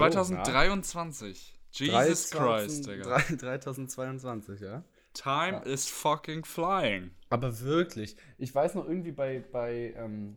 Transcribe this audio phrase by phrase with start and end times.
[0.00, 1.54] 2023.
[1.72, 3.18] Jesus Christ, Digga.
[3.18, 4.82] 3022, ja.
[5.14, 5.58] Time Ja.
[5.62, 7.10] is fucking flying.
[7.30, 10.36] Aber wirklich, ich weiß noch irgendwie bei, bei ähm,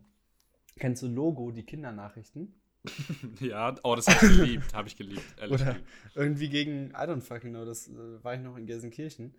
[0.78, 2.54] kennst du Logo, die Kindernachrichten?
[3.40, 4.74] Ja, oh, das habe ich geliebt.
[4.74, 5.22] Habe ich geliebt.
[5.40, 5.88] Ehrlich Oder geliebt.
[6.14, 9.34] irgendwie gegen, I don't fucking know, das äh, war ich noch in Gelsenkirchen.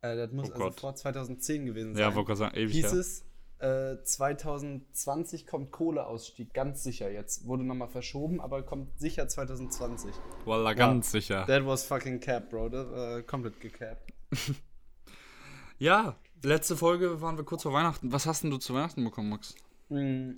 [0.00, 0.80] Äh, das muss Oh also Gott.
[0.80, 2.00] vor 2010 gewesen sein.
[2.02, 3.00] Ja, wollte gerade sagen, ewig Hieß her.
[3.00, 3.24] es,
[3.60, 7.46] äh, 2020 kommt Kohleausstieg, ganz sicher jetzt.
[7.46, 10.12] Wurde nochmal verschoben, aber kommt sicher 2020.
[10.44, 11.44] Wallah, ganz sicher.
[11.46, 12.68] That was fucking cap, bro.
[12.68, 12.86] Das,
[13.18, 14.12] äh, komplett gecapped.
[15.78, 18.10] Ja, letzte Folge waren wir kurz vor Weihnachten.
[18.12, 19.54] Was hast denn du zu Weihnachten bekommen, Max?
[19.88, 20.36] Hm,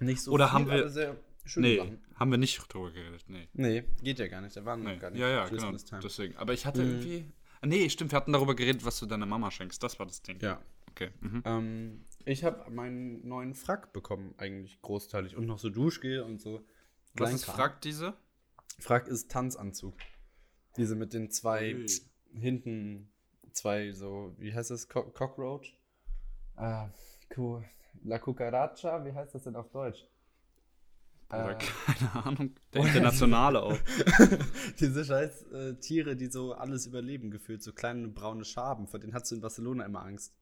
[0.00, 2.00] nicht so Oder viel, haben wir- sehr schöne Nee, Sachen.
[2.16, 3.24] haben wir nicht drüber geredet.
[3.28, 3.48] Nee.
[3.52, 4.56] Nee, geht ja gar nicht.
[4.56, 4.94] Da waren nee.
[4.94, 5.20] noch gar nicht.
[5.20, 5.70] Ja, ja, genau.
[5.76, 6.00] Time.
[6.02, 6.36] Deswegen.
[6.36, 6.90] Aber ich hatte Mhm.
[6.90, 7.24] irgendwie.
[7.60, 9.82] Ah, Nee, stimmt, wir hatten darüber geredet, was du deiner Mama schenkst.
[9.82, 10.38] Das war das Ding.
[10.40, 10.60] Ja.
[10.90, 11.10] Okay.
[11.20, 11.42] Mhm.
[11.44, 15.36] Ähm, ich habe meinen neuen Frack bekommen, eigentlich großteilig.
[15.36, 16.64] Und noch so Duschgel und so.
[17.14, 17.44] Was ist.
[17.44, 18.14] Frack diese?
[18.78, 19.94] Frack ist Tanzanzug.
[20.76, 21.86] Diese mit den zwei Ui.
[22.32, 23.10] hinten,
[23.52, 24.88] zwei so, wie heißt das?
[24.88, 25.76] Co Cockroach?
[26.56, 26.88] Ah,
[27.36, 27.64] cool.
[28.02, 30.06] La Cucaracha, wie heißt das denn auf Deutsch?
[31.30, 32.54] Oder Äh, keine Ahnung.
[32.72, 33.78] Der internationale auch.
[34.80, 39.14] diese scheiß äh, Tiere, die so alles überleben gefühlt, so kleine braune Schaben, vor denen
[39.14, 40.34] hast du in Barcelona immer Angst.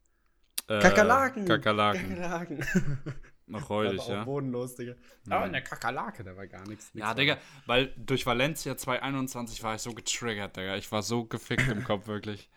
[0.68, 1.46] Äh, Kakerlaken!
[1.46, 2.08] Kakerlaken.
[2.08, 2.64] Kakerlaken!
[3.46, 4.24] Noch auch ja.
[4.24, 4.94] bodenlos, Digga.
[5.30, 6.90] Aber eine Kakerlake, da war gar nichts.
[6.92, 10.76] Ja, Digga, weil durch Valencia 2021 war ich so getriggert, Digga.
[10.76, 12.50] Ich war so gefickt im Kopf, wirklich.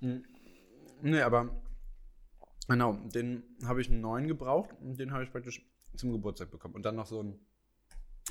[0.00, 1.54] Nee, aber
[2.68, 5.62] genau, den habe ich einen neuen gebraucht und den habe ich praktisch
[5.96, 6.74] zum Geburtstag bekommen.
[6.74, 7.38] Und dann noch so ein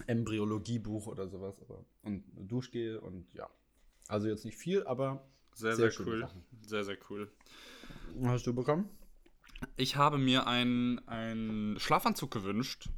[0.08, 1.62] Embryologiebuch oder sowas.
[1.62, 3.48] Aber, und Duschgel und ja.
[4.08, 6.20] Also jetzt nicht viel, aber Sehr, Sehr sehr, cool.
[6.22, 6.44] Sachen.
[6.66, 7.32] Sehr, sehr cool.
[8.24, 8.90] hast du bekommen?
[9.76, 12.90] Ich habe mir einen, einen Schlafanzug gewünscht.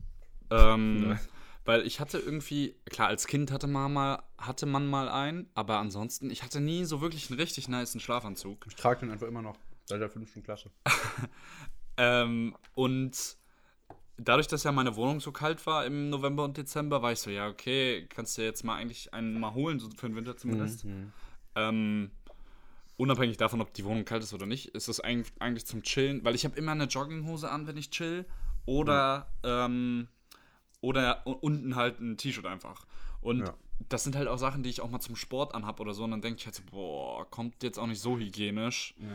[0.50, 1.20] Ähm, Ja.
[1.68, 5.80] Weil ich hatte irgendwie, klar, als Kind hatte man, mal, hatte man mal einen, aber
[5.80, 8.68] ansonsten, ich hatte nie so wirklich einen richtig niceen Schlafanzug.
[8.68, 10.70] Ich trage den einfach immer noch seit der fünften Klasse.
[11.98, 13.38] Ähm, und
[14.18, 17.30] dadurch, dass ja meine Wohnung so kalt war im November und Dezember, war ich so,
[17.30, 20.86] ja, okay, kannst du jetzt mal eigentlich einen mal holen, so für den Winter zumindest.
[20.86, 21.14] Mhm.
[21.56, 22.12] Ähm,
[22.98, 26.36] unabhängig davon, ob die Wohnung kalt ist oder nicht, ist das eigentlich, zum Chillen, weil
[26.36, 28.26] ich habe immer eine Jogginghose an, wenn ich chill.
[28.66, 30.08] Oder, ähm,
[30.82, 32.88] oder unten halt ein T-Shirt einfach.
[33.22, 33.54] Und Ja.
[33.90, 36.04] das sind halt auch Sachen, die ich auch mal zum Sport anhab oder so.
[36.04, 38.96] Und dann denke ich halt so, boah, kommt jetzt auch nicht so hygienisch.
[38.98, 39.08] Ja.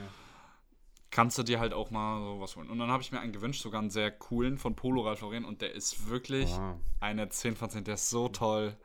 [1.11, 2.71] Kannst du dir halt auch mal sowas holen.
[2.71, 5.45] Und dann habe ich mir einen gewünscht, sogar einen sehr coolen von Polo Ralph Lauren.
[5.45, 6.79] Und der ist wirklich Ah.
[7.01, 7.83] eine 10 von 10.
[7.85, 8.77] Der ist so toll.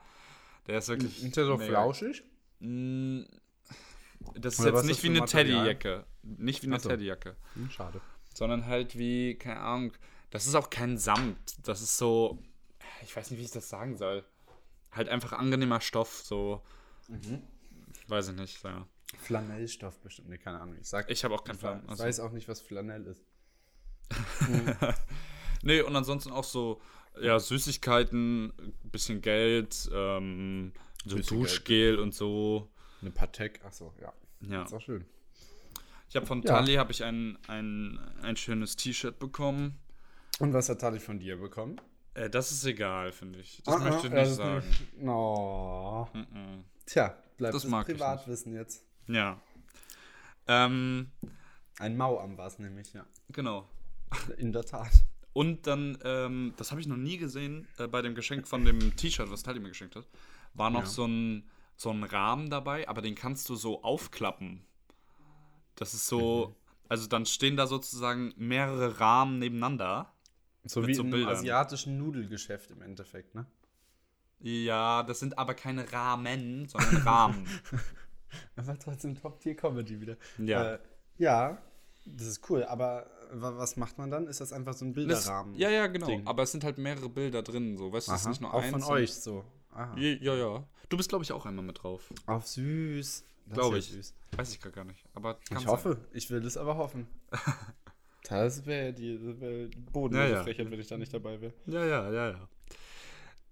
[0.66, 1.24] Der ist wirklich.
[1.24, 1.70] Ist der so mega.
[1.70, 2.24] flauschig?
[4.34, 5.26] Das ist Oder jetzt nicht wie eine?
[5.26, 6.06] Teddyjacke.
[6.24, 6.78] Nicht wie eine.
[6.80, 7.36] Teddyjacke.
[7.54, 8.02] Hm, schade.
[8.34, 9.94] Sondern halt wie, keine Ahnung.
[10.30, 11.68] Das ist auch kein Samt.
[11.68, 12.40] Das ist so.
[13.04, 14.26] Ich weiß nicht, wie ich das sagen soll.
[14.92, 16.22] Halt einfach angenehmer Stoff.
[16.24, 16.62] So.
[17.08, 17.42] Mhm.
[18.08, 18.64] Weiß ich nicht.
[18.64, 18.88] Ja.
[19.18, 20.30] Flanellstoff bestimmt.
[20.30, 20.76] Nee, keine Ahnung.
[20.80, 21.84] Ich sag, Ich habe auch keinen ich Plan.
[21.88, 23.24] Also, weiß auch nicht, was Flanell ist.
[25.66, 26.80] Nee, und ansonsten auch so,
[27.20, 28.54] ja, Süßigkeiten,
[28.84, 30.74] bisschen Geld, ähm,
[31.06, 32.70] so Duschgel und so.
[33.06, 33.64] Eine Patek.
[33.64, 34.12] Achso, ja.
[34.42, 34.64] Ja.
[34.64, 35.06] Ist auch schön.
[36.10, 36.56] Ich habe von Ja.
[36.56, 39.78] Tali habe ich ein, ein, ein schönes T-Shirt bekommen.
[40.40, 41.80] Und was hat Tali von dir bekommen?
[42.16, 43.62] Äh, das ist egal, finde ich.
[43.64, 44.68] Das Ah, möchte ich nicht sagen.
[44.68, 46.10] nicht- No.
[46.14, 46.64] Mhm.
[46.88, 48.84] Tja, bleibt Das Privatwissen jetzt.
[49.08, 49.40] Ja.
[50.48, 51.12] Ähm,
[51.78, 53.06] Ein Mauam war es nämlich, ja.
[53.30, 53.70] genau.
[54.38, 54.92] In der Tat.
[55.34, 58.96] Und dann, ähm, das habe ich noch nie gesehen, äh, bei dem Geschenk von dem
[58.96, 60.08] T-Shirt, was Tali mir geschenkt hat,
[60.56, 60.86] war noch Ja.
[60.88, 61.44] so, ein,
[61.76, 64.66] so ein Rahmen dabei, aber den kannst du so aufklappen.
[65.76, 66.56] Das ist so, Mhm.
[66.90, 70.12] also dann stehen da sozusagen mehrere Rahmen nebeneinander.
[70.64, 71.32] So Mit wie so im Bildern.
[71.36, 73.46] asiatischen Nudelgeschäft im Endeffekt, ne?
[74.40, 77.48] Ja, das sind aber keine Rahmen, sondern Rahmen.
[78.58, 80.18] Aber trotzdem Top-Tier-Comedy wieder.
[80.38, 80.74] Ja.
[80.74, 80.80] Äh,
[81.18, 81.58] ja,
[82.06, 82.64] das ist cool.
[82.66, 84.28] Aber wa- was macht man dann?
[84.28, 85.56] Ist das einfach so ein Das, Bilderrahmen?
[85.56, 86.08] ja, ja, genau.
[86.08, 86.28] Ding.
[86.28, 87.94] Aber es sind halt mehrere Bilder drin, so.
[87.94, 88.72] Weißt du, es ist nicht nur auch eins.
[88.72, 89.46] von und- euch so.
[89.72, 89.96] Aha.
[89.98, 90.64] Ja, ja.
[90.90, 92.14] Du bist, glaube ich, auch einmal mit drauf.
[92.28, 93.24] Auf süß.
[93.48, 93.92] Das Glaube ist ich.
[93.92, 94.14] ja Süß.
[94.38, 95.04] Weiß ich gar nicht.
[95.14, 95.68] Aber kann Ich sein.
[95.72, 95.98] hoffe.
[96.14, 97.08] Ich will es aber hoffen.
[98.28, 100.44] Das wäre die, das wär bodenlose Ja, ja.
[100.44, 101.54] Frechheit, wenn ich da nicht dabei wäre.
[101.68, 102.50] Ja, ja, ja, ja.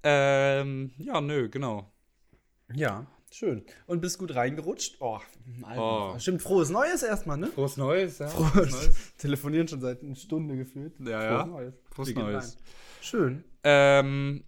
[0.01, 1.93] Ähm, ja, nö, genau.
[2.73, 3.63] Ja, schön.
[3.85, 4.97] Und bist gut reingerutscht?
[4.99, 5.19] Oh,
[5.61, 6.13] Alter.
[6.15, 6.19] Oh.
[6.19, 7.47] Stimmt, frohes Neues erstmal, ne?
[7.47, 8.27] Frohes Neues, ja.
[8.29, 10.99] Frohes Telefonieren schon seit einer Stunde gefühlt.
[11.01, 11.45] Ja, ja.
[11.45, 11.73] Frohes Neues.
[11.91, 12.43] Frohes Neues.
[12.57, 12.63] rein.
[13.01, 13.43] Schön.
[13.63, 14.43] Ähm,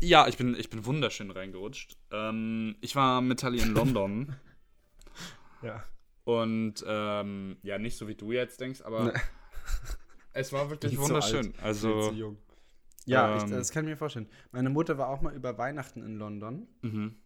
[0.00, 1.96] ja, ich bin, ich bin wunderschön reingerutscht.
[2.10, 4.36] Ähm, ich war mit Tali in London
[5.62, 5.82] Ja.
[6.24, 9.14] und ähm, ja, nicht so wie du jetzt denkst, aber Ne.
[10.32, 11.54] es war wirklich wunderschön.
[11.54, 12.38] Viel Also, zu jung.
[13.06, 13.50] Ja, ich, Ähm.
[13.50, 14.28] das kann ich mir vorstellen.
[14.52, 17.16] Meine Mutter war auch mal über Weihnachten in London Mhm.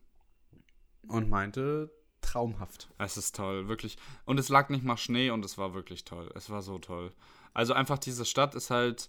[1.09, 1.91] und meinte,
[2.21, 2.91] traumhaft.
[2.99, 3.97] Es ist toll, wirklich.
[4.27, 6.31] Und es lag nicht mal Schnee und es war wirklich toll.
[6.35, 7.13] Es war so toll.
[7.55, 9.09] Also einfach diese Stadt ist halt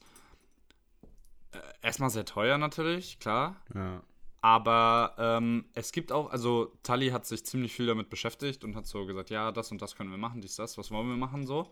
[1.81, 3.55] erstmal sehr teuer natürlich, klar.
[3.73, 4.01] Ja.
[4.43, 8.87] Aber ähm, es gibt auch, also Tully hat sich ziemlich viel damit beschäftigt und hat
[8.87, 11.45] so gesagt, ja, das und das können wir machen, dies, das, was wollen wir machen,
[11.45, 11.69] so.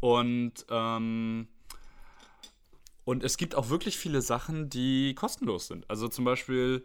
[0.00, 1.46] Und, ähm,
[3.04, 5.88] und es gibt auch wirklich viele Sachen, die kostenlos sind.
[5.88, 6.84] Also zum Beispiel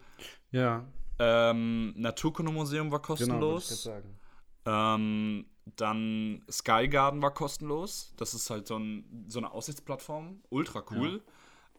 [0.51, 0.85] Ja,
[1.17, 3.83] ähm, Naturkundemuseum war genau, kostenlos.
[3.83, 4.19] sagen.
[4.65, 5.45] Ähm,
[5.77, 8.13] dann Sky Garden war kostenlos.
[8.17, 10.41] Das ist halt so, ein, so eine Aussichtsplattform.
[10.49, 11.23] Ultra cool.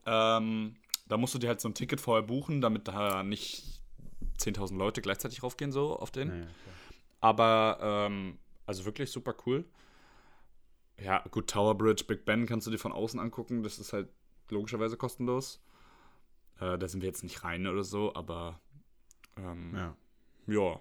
[0.06, 0.76] Ähm,
[1.08, 3.64] da musst du dir halt so ein Ticket vorher buchen, damit da nicht
[4.38, 6.28] 10.000 Leute gleichzeitig raufgehen, so auf den.
[6.28, 6.74] Ja, ja, klar.
[7.20, 9.64] Aber, ähm, also wirklich super cool.
[10.98, 13.62] Ja, gut, Tower Bridge, Big Ben kannst du dir von außen angucken.
[13.62, 14.08] Das ist halt
[14.48, 15.60] logischerweise kostenlos.
[16.58, 18.60] Äh, da sind wir jetzt nicht rein oder so, aber
[19.36, 19.96] ähm, ja.
[20.46, 20.80] ja.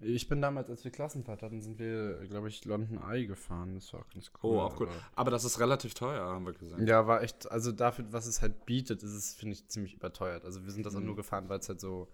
[0.00, 3.74] Ich bin damals, als wir Klassenfahrt hatten, sind wir, glaube ich, London Eye gefahren.
[3.74, 4.58] Das war auch ganz Oh, cool.
[4.60, 4.88] auch cool.
[4.88, 6.86] aber- Aber das ist relativ teuer, haben wir gesehen.
[6.86, 10.44] Ja, war echt, also dafür, was es halt bietet, ist es, finde ich, ziemlich überteuert.
[10.44, 11.06] Also wir sind das auch Mhm.
[11.06, 12.08] nur gefahren, weil es halt so,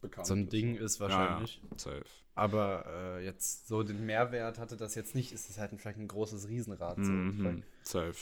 [0.00, 0.52] Bekannt so ein ist.
[0.52, 1.60] Ding ist wahrscheinlich.
[1.70, 1.78] Ja.
[1.78, 2.04] Safe.
[2.34, 6.06] Aber äh, jetzt so den Mehrwert hatte das jetzt nicht, ist es halt vielleicht ein
[6.06, 6.96] großes Riesenrad.
[7.04, 7.10] So.
[7.10, 7.62] Mhm.
[7.82, 8.14] Safe.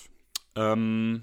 [0.55, 1.23] Ähm,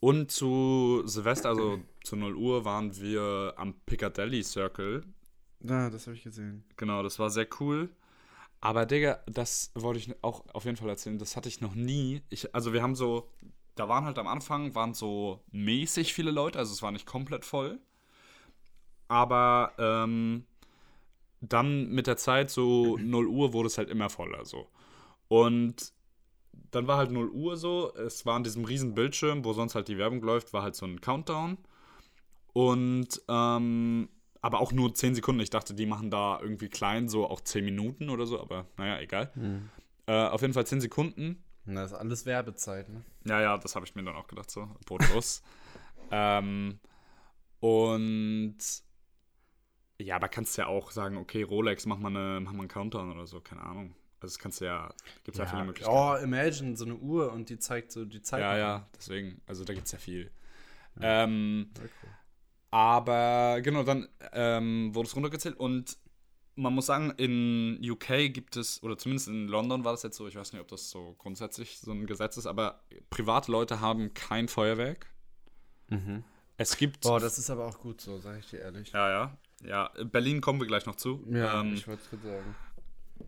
[0.00, 5.04] und zu Silvester, also zu 0 Uhr, waren wir am Piccadilly Circle.
[5.64, 6.64] Ja, das habe ich gesehen.
[6.76, 7.90] Genau, das war sehr cool.
[8.60, 11.18] Aber Digga, das wollte ich auch auf jeden Fall erzählen.
[11.18, 12.22] Das hatte ich noch nie.
[12.30, 13.30] Ich, also wir haben so,
[13.74, 17.44] da waren halt am Anfang, waren so mäßig viele Leute, also es war nicht komplett
[17.44, 17.80] voll.
[19.08, 20.46] Aber ähm,
[21.40, 24.68] dann mit der Zeit, so 0 Uhr, wurde es halt immer voller so.
[25.28, 25.92] Und
[26.70, 29.88] dann war halt 0 Uhr so, es war an diesem riesen Bildschirm, wo sonst halt
[29.88, 31.58] die Werbung läuft, war halt so ein Countdown.
[32.52, 34.08] Und, ähm,
[34.42, 35.40] aber auch nur 10 Sekunden.
[35.40, 39.00] Ich dachte, die machen da irgendwie klein, so auch 10 Minuten oder so, aber naja,
[39.00, 39.32] egal.
[40.06, 41.42] Äh, auf jeden Fall 10 Sekunden.
[41.64, 43.04] Und das ist alles Werbezeit, ne?
[43.24, 45.42] Ja, ja, das habe ich mir dann auch gedacht, so, bodenlos.
[46.10, 46.80] ähm,
[47.60, 48.58] und
[49.98, 53.12] ja, aber kannst ja auch sagen, okay, Rolex, mach mal, eine, mach mal einen Countdown
[53.12, 53.94] oder so, keine Ahnung.
[54.20, 54.92] Also das kannst du ja,
[55.22, 55.96] gibt ja, viele Möglichkeiten.
[55.96, 58.40] oh, imagine, so eine Uhr und die zeigt so die Zeit.
[58.40, 60.32] ja, ja, deswegen, also da gibt es ja viel.
[61.00, 62.10] Ähm, Sehr cool.
[62.72, 65.98] Aber genau, dann ähm, wurde es runtergezählt und
[66.54, 70.26] man muss sagen, in UK gibt es, oder zumindest in London war das jetzt so,
[70.26, 74.14] ich weiß nicht, ob das so grundsätzlich so ein Gesetz ist, aber private Leute haben
[74.14, 75.06] kein Feuerwerk.
[75.88, 76.24] Mhm.
[76.56, 77.02] Es gibt.
[77.02, 78.90] Boah, das ist aber auch gut so, sag ich dir ehrlich.
[78.92, 79.38] ja, ja.
[79.64, 81.24] Ja, Berlin kommen wir gleich noch zu.
[81.30, 82.56] ähm, ich wollte es gerade sagen.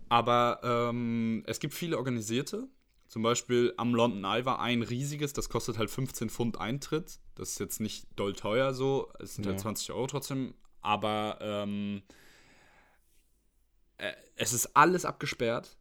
[0.08, 2.67] aber ähm, es gibt viele organisierte.
[3.06, 7.20] Zum Beispiel am London Eye war ein riesiges, das kostet halt 15 Pfund Eintritt.
[7.34, 9.62] Das ist jetzt nicht doll teuer so, es sind halt Ja.
[9.62, 10.54] 20 Euro trotzdem.
[10.81, 12.02] Aber ähm,
[13.98, 15.76] äh, es ist alles abgesperrt,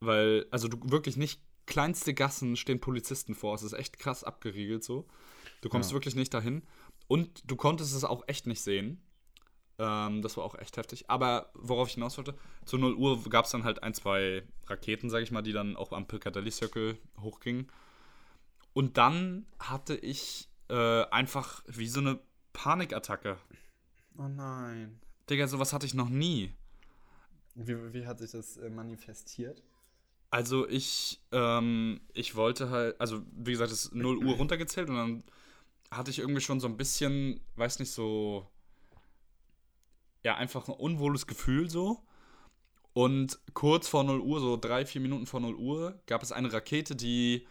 [0.00, 3.54] weil, also du wirklich nicht, kleinste Gassen stehen Polizisten vor.
[3.54, 5.06] Es ist echt krass abgeriegelt so.
[5.62, 5.94] Du kommst Ja.
[5.94, 6.62] wirklich nicht dahin.
[7.06, 9.00] Und du konntest es auch echt nicht sehen.
[9.78, 11.08] Ähm, das war auch echt heftig.
[11.10, 12.34] Aber worauf ich hinaus wollte,
[12.64, 15.76] zu 0 Uhr gab es dann halt ein, zwei Raketen, sag ich mal, die dann
[15.76, 17.70] auch am Piccadilly Circle hochgingen.
[18.72, 22.18] Und dann hatte ich äh, einfach wie so eine
[22.52, 23.38] Panikattacke.
[24.18, 25.00] Oh nein.
[25.28, 26.52] Digga, sowas hatte ich noch nie.
[27.54, 29.62] Wie, wie hat sich das äh, manifestiert?
[30.30, 34.96] Also ich, ähm, ich wollte halt, also wie gesagt, es ist 0 Uhr runtergezählt und
[34.96, 35.24] dann
[35.90, 38.48] hatte ich irgendwie schon so ein bisschen, weiß nicht, so,
[40.24, 42.02] ja, einfach ein unwohles Gefühl so.
[42.94, 46.52] Und kurz vor 0 Uhr, so drei, vier Minuten vor 0 Uhr, gab es eine
[46.52, 47.46] Rakete, die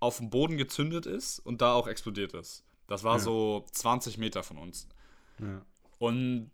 [0.00, 2.64] auf dem Boden gezündet ist und da auch explodiert ist.
[2.86, 3.22] Das war Ja.
[3.22, 4.88] so 20 Meter von uns.
[5.40, 5.62] Ja.
[5.98, 6.50] Und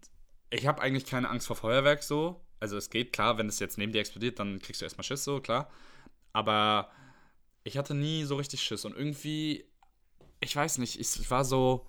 [0.50, 2.40] ich habe eigentlich keine Angst vor Feuerwerk so.
[2.60, 5.24] Also es geht, klar, wenn es jetzt neben dir explodiert, dann kriegst du erstmal Schiss
[5.24, 5.70] so, klar.
[6.32, 6.90] Aber
[7.62, 8.84] ich hatte nie so richtig Schiss.
[8.84, 9.64] Und irgendwie,
[10.40, 11.86] ich weiß nicht, ich war so,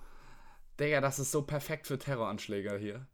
[0.78, 3.06] Digga, das ist so perfekt für Terroranschläge hier.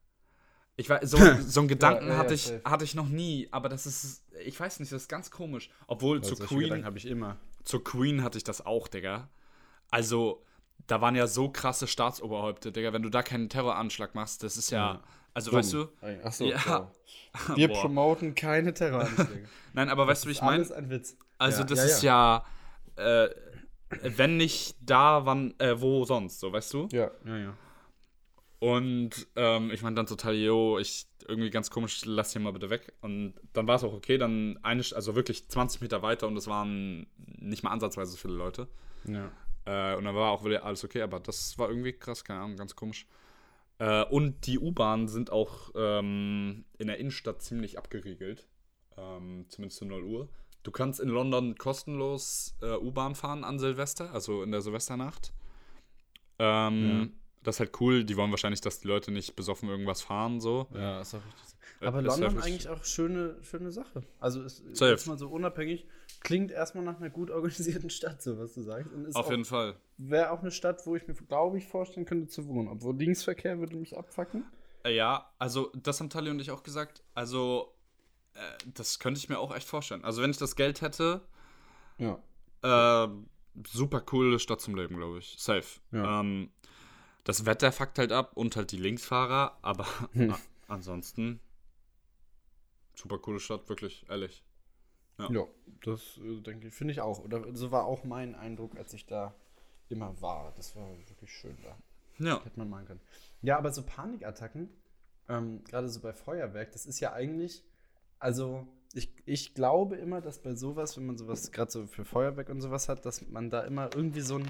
[0.77, 2.63] Ich war, so, so einen Gedanken ja, ja, hatte, ich, safe.
[2.65, 5.71] hatte ich noch nie, aber das ist, ich weiß nicht, das ist ganz komisch.
[5.87, 7.37] Obwohl Also zu Queen, habe ich immer.
[7.65, 9.29] Zur Queen hatte ich das auch, Digga.
[9.91, 10.43] Also,
[10.87, 12.93] da waren ja so krasse Staatsoberhäupter, Digga.
[12.93, 14.95] Wenn du da keinen Terroranschlag machst, das ist ja.
[14.95, 15.03] Ja.
[15.35, 15.59] Also, Dumm.
[15.61, 15.89] weißt du.
[16.25, 16.91] Achso, Ja.
[17.55, 17.81] Wir Boah.
[17.83, 19.49] promoten keine Terroranschläge.
[19.73, 20.57] Nein, aber weißt du, wie ich meine?
[20.59, 21.17] Alles ein Witz.
[21.39, 22.45] Also, Ja, das ja, ist ja.
[22.97, 23.29] Äh,
[24.17, 26.89] wenn nicht da, wann, äh, wo sonst, so, weißt du?
[26.93, 27.55] Ja, ja, ja.
[28.63, 32.71] Und ähm, ich meine dann total, yo, ich irgendwie ganz komisch, lass hier mal bitte
[32.71, 32.93] weg.
[33.01, 36.47] Und dann war es auch okay, dann eine, also wirklich 20 Meter weiter und es
[36.47, 38.69] waren nicht mal ansatzweise so viele Leute.
[39.05, 39.33] ja.
[39.65, 42.57] Äh, und dann war auch wieder alles okay, aber das war irgendwie krass, keine Ahnung,
[42.57, 43.09] ganz komisch.
[43.79, 48.47] Äh, und die U-Bahnen sind auch ähm, in der Innenstadt ziemlich abgeriegelt.
[48.97, 50.29] Ähm, zumindest zu 0 Uhr.
[50.63, 55.33] Du kannst in London kostenlos äh, U-Bahn fahren an Silvester, also in der Silvesternacht.
[56.39, 57.15] Ähm,
[57.45, 58.05] Das ist halt cool.
[58.05, 60.69] Die wollen wahrscheinlich, dass die Leute nicht besoffen irgendwas fahren, so.
[60.75, 61.43] Ja, ist auch richtig.
[61.81, 64.03] Äh, Aber ist London ja wirklich- eigentlich auch schöne, schöne Sache.
[64.21, 65.87] Also ist mal so unabhängig.
[66.21, 68.93] Klingt erstmal nach einer gut organisierten Stadt, so was du sagst.
[68.93, 69.75] Und ist Auf auch, jeden Fall.
[69.99, 72.69] Wäre auch eine Stadt, wo ich mir, glaube ich, vorstellen könnte zu wohnen.
[72.69, 74.45] Obwohl Linksverkehr würde mich abfacken.
[74.85, 77.03] Äh, Ja, also das haben Tali und ich auch gesagt.
[77.15, 77.75] Also,
[78.35, 78.39] äh,
[78.75, 80.05] das könnte ich mir auch echt vorstellen.
[80.05, 81.23] Also, wenn ich das Geld hätte,
[81.99, 82.21] Ja.
[82.63, 83.09] äh,
[83.67, 85.35] super coole Stadt zum Leben, glaube ich.
[85.39, 85.67] Safe.
[85.91, 86.21] Ja.
[86.21, 86.51] Ähm,
[87.25, 90.35] das Wetter fuckt halt ab und halt die Linksfahrer, aber Hm.
[90.69, 91.41] ansonsten
[92.95, 94.45] super coole Stadt, wirklich, ehrlich.
[95.19, 95.31] Ja.
[95.31, 95.47] Ja,
[95.85, 97.21] das äh, denke ich, finde ich auch.
[97.21, 99.35] Oder so war auch mein Eindruck, als ich da
[99.89, 100.53] immer war.
[100.57, 101.77] Das war wirklich schön da.
[102.25, 102.45] Ja.
[102.45, 103.01] Hätte man machen können.
[103.43, 104.69] Ja, aber so Panikattacken,
[105.29, 107.65] ähm, gerade so bei Feuerwerk, das ist ja eigentlich,
[108.19, 112.49] also ich, ich glaube immer, dass bei sowas, wenn man sowas gerade so für Feuerwerk
[112.49, 114.49] und sowas hat, dass man da immer irgendwie so ein,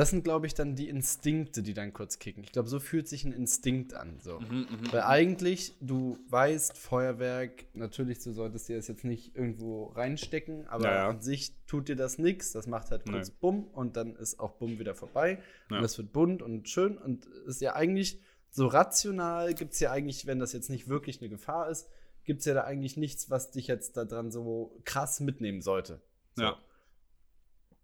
[0.00, 2.42] das sind, glaube ich, dann die Instinkte, die dann kurz kicken.
[2.42, 4.18] Ich glaube, so fühlt sich ein Instinkt an.
[4.18, 4.40] So.
[4.40, 4.92] Mhm, mhm.
[4.92, 10.84] Weil eigentlich, du weißt, Feuerwerk, natürlich, du solltest dir das jetzt nicht irgendwo reinstecken, aber
[10.86, 11.08] Ja, ja.
[11.10, 12.52] an sich tut dir das nichts.
[12.52, 13.34] Das macht halt kurz Nee.
[13.40, 15.42] Bumm und dann ist auch Bumm wieder vorbei.
[15.70, 15.76] Ja.
[15.76, 19.92] Und es wird bunt und schön und ist ja eigentlich so rational, gibt es ja
[19.92, 21.90] eigentlich, wenn das jetzt nicht wirklich eine Gefahr ist,
[22.24, 26.00] gibt es ja da eigentlich nichts, was dich jetzt daran so krass mitnehmen sollte.
[26.36, 26.44] So.
[26.44, 26.58] Ja.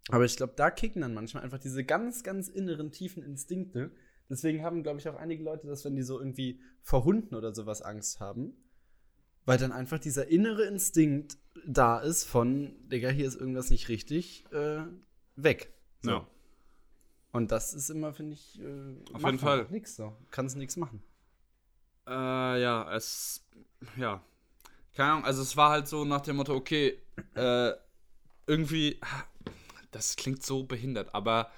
[0.09, 3.91] Aber ich glaube, da kicken dann manchmal einfach diese ganz, ganz inneren, tiefen Instinkte.
[4.29, 7.53] Deswegen haben, glaube ich, auch einige Leute das, wenn die so irgendwie vor Hunden oder
[7.53, 8.53] sowas Angst haben.
[9.45, 14.45] Weil dann einfach dieser innere Instinkt da ist von, Digga, hier ist irgendwas nicht richtig,
[14.51, 14.83] äh,
[15.35, 15.73] weg.
[16.01, 16.11] So.
[16.11, 16.27] Ja.
[17.31, 19.67] Und das ist immer, finde ich, äh, Auf jeden Fall.
[19.69, 20.15] Nix so.
[20.31, 21.03] Kannst nichts machen.
[22.07, 22.11] Äh,
[22.61, 23.45] ja, es.
[23.95, 24.23] Ja.
[24.95, 26.97] Keine Ahnung, also es war halt so nach dem Motto, okay,
[27.35, 27.73] äh,
[28.47, 28.99] irgendwie.
[29.91, 31.49] Das klingt so behindert, aber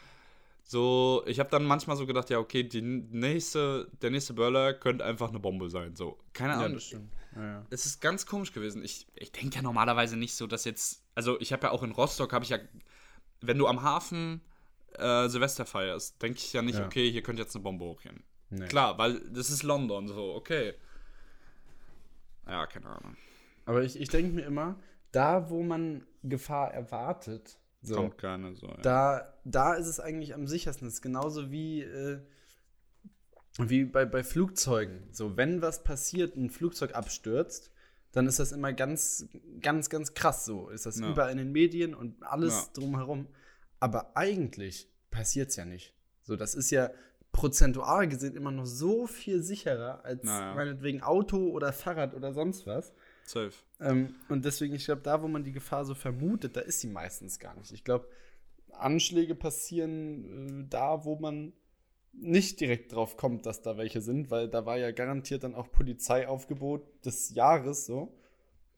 [0.64, 5.04] so, ich habe dann manchmal so gedacht, ja, okay, die nächste, der nächste Böller könnte
[5.04, 5.96] einfach eine Bombe sein.
[5.96, 6.80] So, keine Ahnung.
[6.80, 7.12] stimmt.
[7.36, 7.66] Ja, ja.
[7.72, 8.84] es ist ganz komisch gewesen.
[8.84, 11.04] Ich, ich denke ja normalerweise nicht so, dass jetzt.
[11.16, 12.60] Also, ich habe ja auch in Rostock, habe ich ja.
[13.42, 14.42] Wenn du am Hafen
[14.94, 16.86] äh, Silvester feierst, denke ich ja nicht, Ja.
[16.86, 18.24] okay, hier könnte jetzt eine Bombe hochgehen.
[18.52, 18.68] Nee.
[18.68, 20.74] Klar, weil das ist London, so, okay.
[22.48, 23.16] Ja, keine Ahnung.
[23.66, 24.80] Aber ich, ich denke mir immer,
[25.12, 28.68] da, wo man Gefahr erwartet, so, Kommt keine so.
[28.68, 28.78] Ja.
[28.82, 30.86] da, da ist es eigentlich am sichersten.
[30.88, 32.20] Das ist genauso wie, äh,
[33.58, 35.08] wie bei, bei Flugzeugen.
[35.12, 37.72] So, wenn was passiert, ein Flugzeug abstürzt,
[38.12, 39.28] dann ist das immer ganz,
[39.62, 40.70] ganz, ganz krass so.
[40.70, 41.10] Ist das Ja.
[41.12, 42.82] überall in den Medien und alles Ja.
[42.82, 43.28] drumherum.
[43.80, 45.94] Aber eigentlich passiert es ja nicht.
[46.24, 46.90] So, das ist ja
[47.32, 50.56] prozentual gesehen immer noch so viel sicherer als Na ja.
[50.56, 52.92] meinetwegen Auto oder Fahrrad oder sonst was.
[53.30, 53.54] Safe.
[53.80, 56.88] Ähm, und deswegen, ich glaube, da, wo man die Gefahr so vermutet, da ist sie
[56.88, 57.72] meistens gar nicht.
[57.72, 58.08] Ich glaube,
[58.72, 61.54] Anschläge passieren äh, da, wo man
[62.12, 65.72] nicht direkt drauf kommt, dass da welche sind, weil da war ja garantiert dann auch
[65.72, 68.18] Polizeiaufgebot des Jahres so.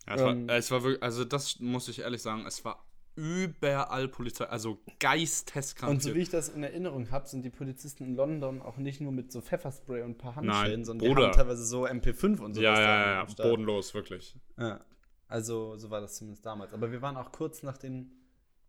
[0.07, 0.47] Ja, es, Ähm.
[0.47, 4.79] war, es war wirklich, also das muss ich ehrlich sagen, es war überall Polizei, also
[4.99, 5.91] geisteskrank.
[5.91, 9.01] Und so wie ich das in Erinnerung habe, sind die Polizisten in London auch nicht
[9.01, 12.39] nur mit so Pfefferspray und ein paar Nein, Handschellen, sondern die haben teilweise so MP5
[12.39, 12.61] und so.
[12.61, 14.35] ja, ja, ja, ja, bodenlos, wirklich.
[14.57, 14.79] Ja,
[15.27, 16.73] also so war das zumindest damals.
[16.73, 18.11] Aber wir waren auch kurz nach den,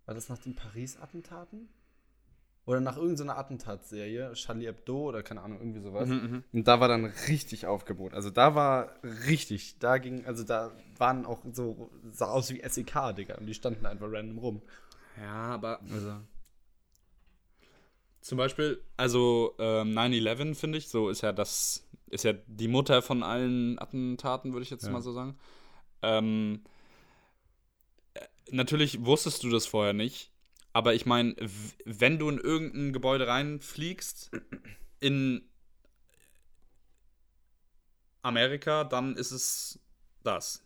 [0.07, 1.69] war das nach den Paris-Attentaten?
[2.65, 6.09] Oder nach irgendeiner Attentatsserie, Charlie Hebdo oder keine Ahnung, irgendwie sowas.
[6.09, 8.15] Mhm, Und da war dann richtig Aufgebot.
[8.15, 8.95] Also da war
[9.27, 13.37] richtig, da ging, also da waren auch so, sah aus wie SEK, Digga.
[13.39, 14.63] Und die standen einfach random rum.
[15.19, 16.21] Ja, aber Also,
[18.21, 23.03] zum Beispiel, also ähm, 9-11, finde ich, so ist ja das, ist ja die Mutter
[23.03, 24.91] von allen Attentaten, würde ich jetzt Ja.
[24.91, 25.37] mal so sagen.
[26.03, 26.63] Ähm,
[28.15, 30.32] äh, natürlich wusstest du das vorher nicht,
[30.73, 31.35] aber ich meine,
[31.85, 34.31] wenn du in irgendein Gebäude reinfliegst,
[35.01, 35.49] in
[38.23, 39.81] Amerika, dann ist es
[40.23, 40.63] das.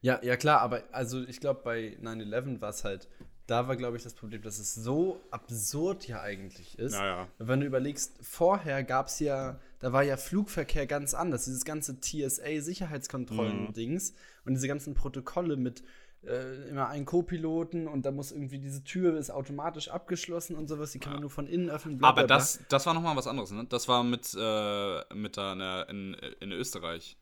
[0.00, 3.08] Ja, ja klar, aber also ich glaube, bei 9-11 war es halt,
[3.46, 6.92] da war, glaube ich, das Problem, dass es so absurd ja eigentlich ist.
[6.92, 7.26] Ja, ja.
[7.38, 11.46] Wenn du überlegst, vorher gab es ja, da war ja Flugverkehr ganz anders.
[11.46, 14.12] Dieses ganze TSA-Sicherheitskontrollen-Dings
[14.44, 15.82] und diese ganzen Protokolle mit
[16.26, 20.92] äh, immer einen Co-Piloten und da muss irgendwie diese Tür ist automatisch abgeschlossen und sowas,
[20.92, 21.98] die kann man nur von innen öffnen.
[21.98, 22.36] bla, Aber bla, bla.
[22.36, 23.64] das, das war nochmal was anderes, ne?
[23.68, 27.16] Das war mit, äh, mit da in, der- in, in Österreich.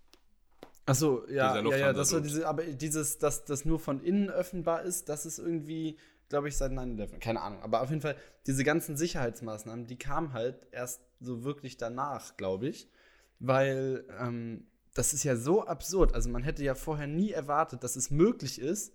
[0.86, 4.30] Achso, ja, Dieser ja, ja, das war diese, aber dieses, dass das nur von innen
[4.30, 5.96] öffnbar ist, das ist irgendwie
[6.28, 7.20] glaube ich, seit 9-11.
[7.20, 7.62] Keine Ahnung.
[7.62, 8.16] Aber auf jeden Fall,
[8.48, 12.90] diese ganzen Sicherheitsmaßnahmen, die kamen halt erst so wirklich danach, glaube ich.
[13.38, 16.14] Weil ähm, das ist ja so absurd.
[16.14, 18.92] Also man hätte ja vorher nie erwartet, dass es möglich ist,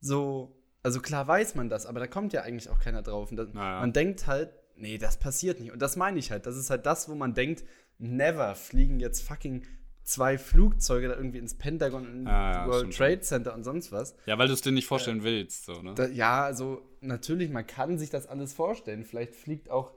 [0.00, 3.30] so, also klar weiß man das, aber da kommt ja eigentlich auch keiner drauf.
[3.32, 3.80] Das, Naja.
[3.80, 5.72] Man denkt halt, nee, das passiert nicht.
[5.72, 6.46] Und das meine ich halt.
[6.46, 7.64] Das ist halt das, wo man denkt,
[7.98, 9.64] never fliegen jetzt fucking
[10.02, 14.16] zwei Flugzeuge da irgendwie ins Pentagon, in Ah, ja, World Trade Center und sonst was.
[14.26, 15.94] Ja, weil du es dir nicht vorstellen willst, so, ne?
[15.94, 19.04] Da, ja, also natürlich, man kann sich das alles vorstellen.
[19.04, 19.92] Vielleicht fliegt auch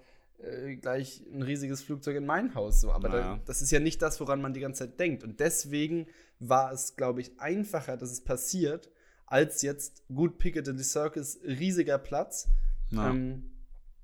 [0.45, 3.21] äh, gleich ein riesiges Flugzeug in mein Haus so, aber Naja.
[3.35, 5.23] da, das ist ja nicht das, woran man die ganze Zeit denkt.
[5.23, 6.07] Und deswegen
[6.39, 8.89] war es, glaube ich, einfacher, dass es passiert,
[9.25, 12.47] als jetzt gut Piccadilly Circus, riesiger Platz.
[12.91, 13.09] Ja.
[13.09, 13.51] Ähm,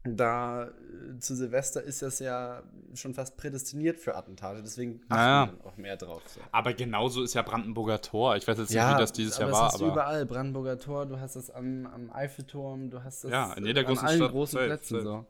[0.03, 2.63] da äh, zu Silvester ist das ja
[2.95, 5.45] schon fast prädestiniert für Attentate, deswegen achten Naja.
[5.45, 6.23] dann auch mehr drauf.
[6.25, 6.39] So.
[6.51, 8.35] Aber genauso ist ja Brandenburger Tor.
[8.35, 9.93] Ich weiß jetzt nicht, wie das dieses Jahr das war, hast du aber.
[9.93, 10.25] überall.
[10.25, 13.85] Brandenburger Tor, du hast das am, am Eiffelturm, du hast das Ja, in jeder an
[13.87, 14.31] großen allen Stadt.
[14.31, 15.25] großen Plätzen so.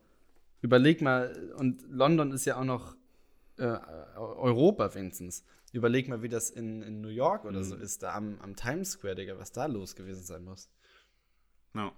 [0.62, 2.96] Überleg mal, und London ist ja auch noch
[3.58, 3.64] äh,
[4.16, 5.44] Europa wenigstens.
[5.74, 7.64] Überleg mal, wie das in, in New York oder Mhm.
[7.64, 10.70] so ist, da am, am Times Square, Digga, was da los gewesen sein muss.
[11.74, 11.92] Ja.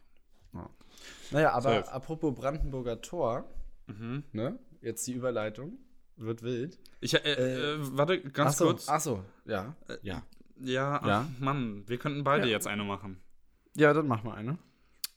[1.32, 1.92] Naja, aber Safe.
[1.92, 3.46] apropos Brandenburger Tor,
[3.88, 4.24] Mhm.
[4.32, 4.60] ne?
[4.82, 5.78] Jetzt die Überleitung.
[6.16, 6.78] Wird wild.
[7.02, 7.18] Ich, äh,
[7.74, 8.88] äh, warte, ganz Achso, kurz.
[8.88, 9.76] achso, ja.
[10.04, 10.24] ja.
[10.60, 11.30] Ja, ach, Ja.
[11.40, 12.52] Mann, wir könnten beide Ja.
[12.52, 13.20] jetzt eine machen.
[13.76, 14.60] Ja, dann mach mal eine.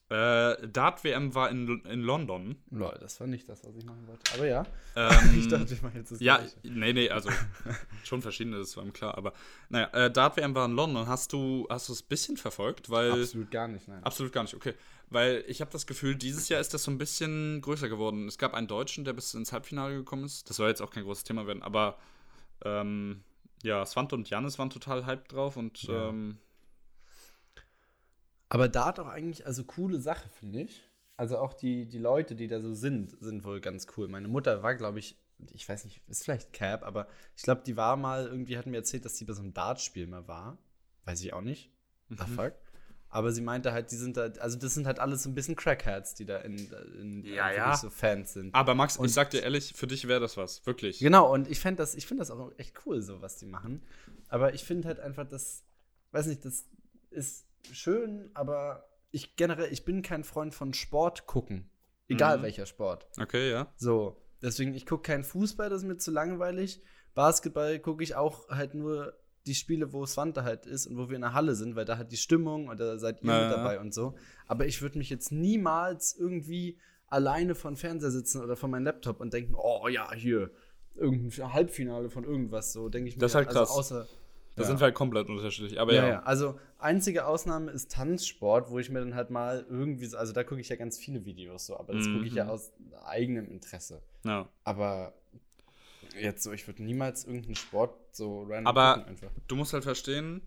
[0.09, 2.57] Äh, Dart-WM war in, in London.
[2.71, 4.23] Lol, das war nicht das, was ich machen wollte.
[4.35, 4.65] Aber ja.
[4.95, 6.55] Ähm, ich dachte, ich mache jetzt das Ja, Gleiche.
[6.63, 7.29] nee, nee, also
[8.05, 9.19] schon verschiedene, das war mir klar.
[9.19, 9.33] Aber
[9.69, 11.09] naja, äh, Dart-WM war in London.
[11.09, 12.89] Hast du hast du es ein bisschen verfolgt?
[12.89, 14.05] Weil, Absolut gar nicht, nein.
[14.05, 14.75] Absolut gar nicht, okay.
[15.11, 18.29] Weil ich habe das Gefühl, dieses Jahr ist das so ein bisschen größer geworden.
[18.29, 20.49] Es gab einen Deutschen, der bis ins Halbfinale gekommen ist.
[20.49, 21.99] Das soll jetzt auch kein großes Thema werden, aber
[22.65, 23.23] ähm,
[23.63, 26.11] ja, Svante und Janis waren total hyped drauf und Ja.
[26.11, 26.39] ähm,
[28.49, 30.83] Aber da hat auch eigentlich, also coole Sache, finde ich.
[31.17, 34.07] Also auch die, die Leute, die da so sind, sind wohl ganz cool.
[34.09, 35.19] Meine Mutter war, glaube ich,
[35.53, 38.77] ich weiß nicht, ist vielleicht Cap, aber ich glaube, die war mal, irgendwie hat mir
[38.77, 40.59] erzählt, dass die bei so einem Dartspiel mal war.
[41.05, 41.71] Weiß ich auch nicht.
[42.11, 42.35] The Mhm.
[42.37, 42.53] fuck.
[43.09, 45.57] Aber sie meinte halt, die sind da, also das sind halt alles so ein bisschen
[45.57, 46.59] Crackheads, die da in,
[47.01, 47.75] in Ja, ja.
[47.77, 48.55] so Fans sind.
[48.55, 50.99] aber Max, Und- ich sag dir ehrlich, für dich wäre das was, wirklich.
[50.99, 53.83] Genau, und ich fände das, ich finde das auch echt cool, so was die machen.
[54.29, 55.65] Aber ich finde halt einfach, das,
[56.13, 56.67] weiß nicht, das
[57.11, 61.71] ist schön, aber ich generell, ich bin kein Freund von Sport gucken.
[62.09, 62.43] Egal Mhm.
[62.43, 63.09] welcher Sport.
[63.21, 63.73] Okay, ja.
[63.77, 66.83] So, deswegen, ich gucke keinen Fußball, das ist mir zu langweilig.
[67.15, 71.17] Basketball gucke ich auch halt nur die Spiele, wo Swante halt ist und wo wir
[71.17, 73.51] in der Halle sind, weil da hat die Stimmung und da seid ihr Ja, mit
[73.57, 74.15] dabei und so.
[74.47, 79.21] Aber ich würde mich jetzt niemals irgendwie alleine vor Fernseher sitzen oder vor meinem Laptop
[79.21, 80.51] und denken, oh ja, hier,
[80.95, 83.21] irgendein Halbfinale von irgendwas, so denke ich mir.
[83.21, 83.71] Das ist halt krass.
[83.71, 84.07] Also außer,
[84.57, 84.69] Da Ja.
[84.69, 85.79] sind wir halt komplett unterschiedlich.
[85.79, 86.23] Aber ja, ja.
[86.23, 90.43] also einzige Ausnahme ist Tanzsport, wo ich mir dann halt mal irgendwie, so- also da
[90.45, 92.51] gucke ich ja ganz viele Videos so, aber das gucke ich ja Mhm.
[92.51, 92.73] aus
[93.05, 94.03] eigenem Interesse.
[94.25, 94.49] ja.
[94.65, 95.13] Aber
[96.21, 99.31] jetzt so, ich würde niemals irgendeinen Sport so random Aber- gucken einfach.
[99.47, 100.41] Du musst halt verstehen,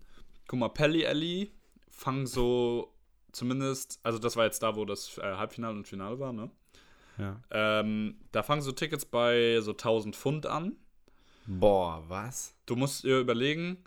[0.48, 1.50] guck mal, Pelly Alley
[1.90, 2.92] fangen so
[3.32, 6.50] zumindest, also das war jetzt da, wo das äh, Halbfinale und Finale war, ne?
[7.18, 7.40] Ja.
[7.50, 10.74] Ähm, da fangen so Tickets bei so 1000 Pfund an.
[11.46, 12.54] Boah, was?
[12.66, 13.78] Du musst dir überlegen,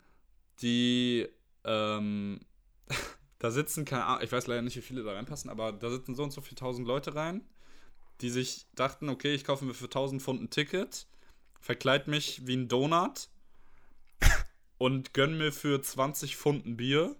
[0.62, 1.28] die,
[1.64, 2.40] ähm,
[3.40, 6.16] da sitzen, keine Ahnung, ich weiß leider nicht, wie viele da reinpassen, aber da sitzen
[6.16, 7.42] so und so viele tausend Leute rein,
[8.22, 11.08] die sich dachten, okay, ich kaufe mir für 1000 Pfund ein Ticket,
[11.60, 13.30] verkleid mich wie ein Donut
[14.78, 17.16] und gönn mir für 20 Pfund ein Bier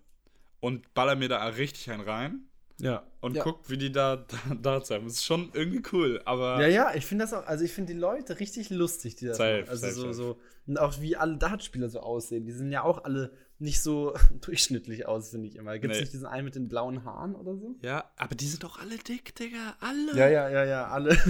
[0.60, 2.50] und baller mir da richtig einen rein
[2.84, 3.04] Ja.
[3.22, 3.44] und ja.
[3.44, 4.26] guck, wie die da,
[4.62, 5.06] da haben.
[5.06, 7.94] Das ist schon irgendwie cool, aber Ja, ja, ich finde das auch, also ich finde
[7.94, 9.70] die Leute richtig lustig, die das Safe, machen.
[9.70, 10.14] Also safe, so, safe.
[10.14, 12.46] so, und auch wie alle Dartspieler so aussehen.
[12.46, 15.78] Die sehen ja auch alle nicht so durchschnittlich aus, finde ich immer.
[15.80, 16.04] Gibt es Nee.
[16.04, 17.76] nicht diesen einen mit den blauen Haaren oder so?
[17.82, 20.18] ja, aber die sind doch alle dick, Digga, alle.
[20.18, 21.18] Ja, ja, ja, ja, alle.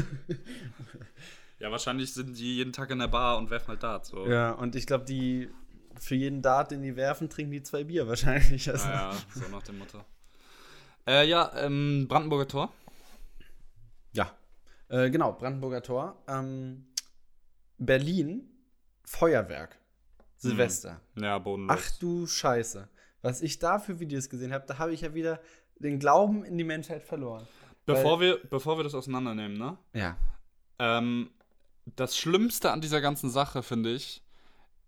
[1.60, 4.10] Ja, wahrscheinlich sind die jeden Tag in der Bar und werfen halt Darts.
[4.10, 4.28] So.
[4.28, 5.48] ja, und ich glaube, die
[5.98, 8.70] für jeden Dart, den die werfen, trinken die zwei Bier wahrscheinlich.
[8.70, 10.00] Also, Naja, so nach dem Motto.
[11.08, 12.74] Äh, ja, ähm, Brandenburger Tor.
[14.14, 14.32] Ja,
[14.94, 16.22] äh, genau, Brandenburger Tor.
[16.28, 16.86] Ähm,
[17.80, 18.48] Berlin,
[19.04, 19.80] Feuerwerk.
[20.38, 21.02] Silvester.
[21.16, 21.78] Ja, bodenlos.
[21.80, 22.88] Ach du Scheiße.
[23.22, 25.40] Was ich da für Videos gesehen habe, da habe ich ja wieder
[25.78, 27.48] den Glauben in die Menschheit verloren.
[27.86, 29.78] bevor, wir, bevor wir das auseinandernehmen, ne?
[29.94, 30.18] Ja.
[30.78, 31.32] Ähm,
[31.86, 34.24] das Schlimmste an dieser ganzen Sache, finde ich,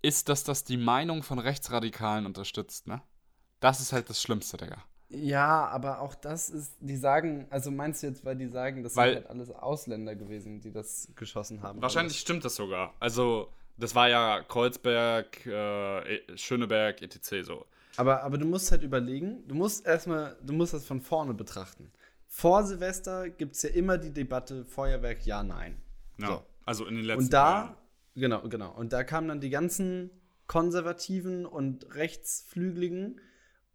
[0.01, 3.01] ist, dass das die Meinung von Rechtsradikalen unterstützt, ne?
[3.59, 4.83] Das ist halt das Schlimmste, Digga.
[5.15, 8.95] Ja, aber auch das ist, die sagen, also meinst du jetzt, weil die sagen, das
[8.95, 11.81] Weil- sind halt alles Ausländer gewesen, die das geschossen haben?
[11.81, 12.93] Wahrscheinlich stimmt das sogar.
[12.99, 17.43] Also, das war ja Kreuzberg, äh, Schöneberg, etc.
[17.45, 17.65] so.
[17.97, 21.91] Aber, aber du musst halt überlegen, du musst erstmal, du musst das von vorne betrachten.
[22.27, 25.77] vor Silvester gibt es ja immer die Debatte Feuerwerk, ja, nein.
[26.17, 26.27] Ja.
[26.27, 26.41] So.
[26.65, 27.75] Also in den letzten Und da, Jahren.
[28.15, 28.71] genau, genau.
[28.73, 30.09] Und da kamen dann die ganzen
[30.47, 33.19] Konservativen und Rechtsflügeligen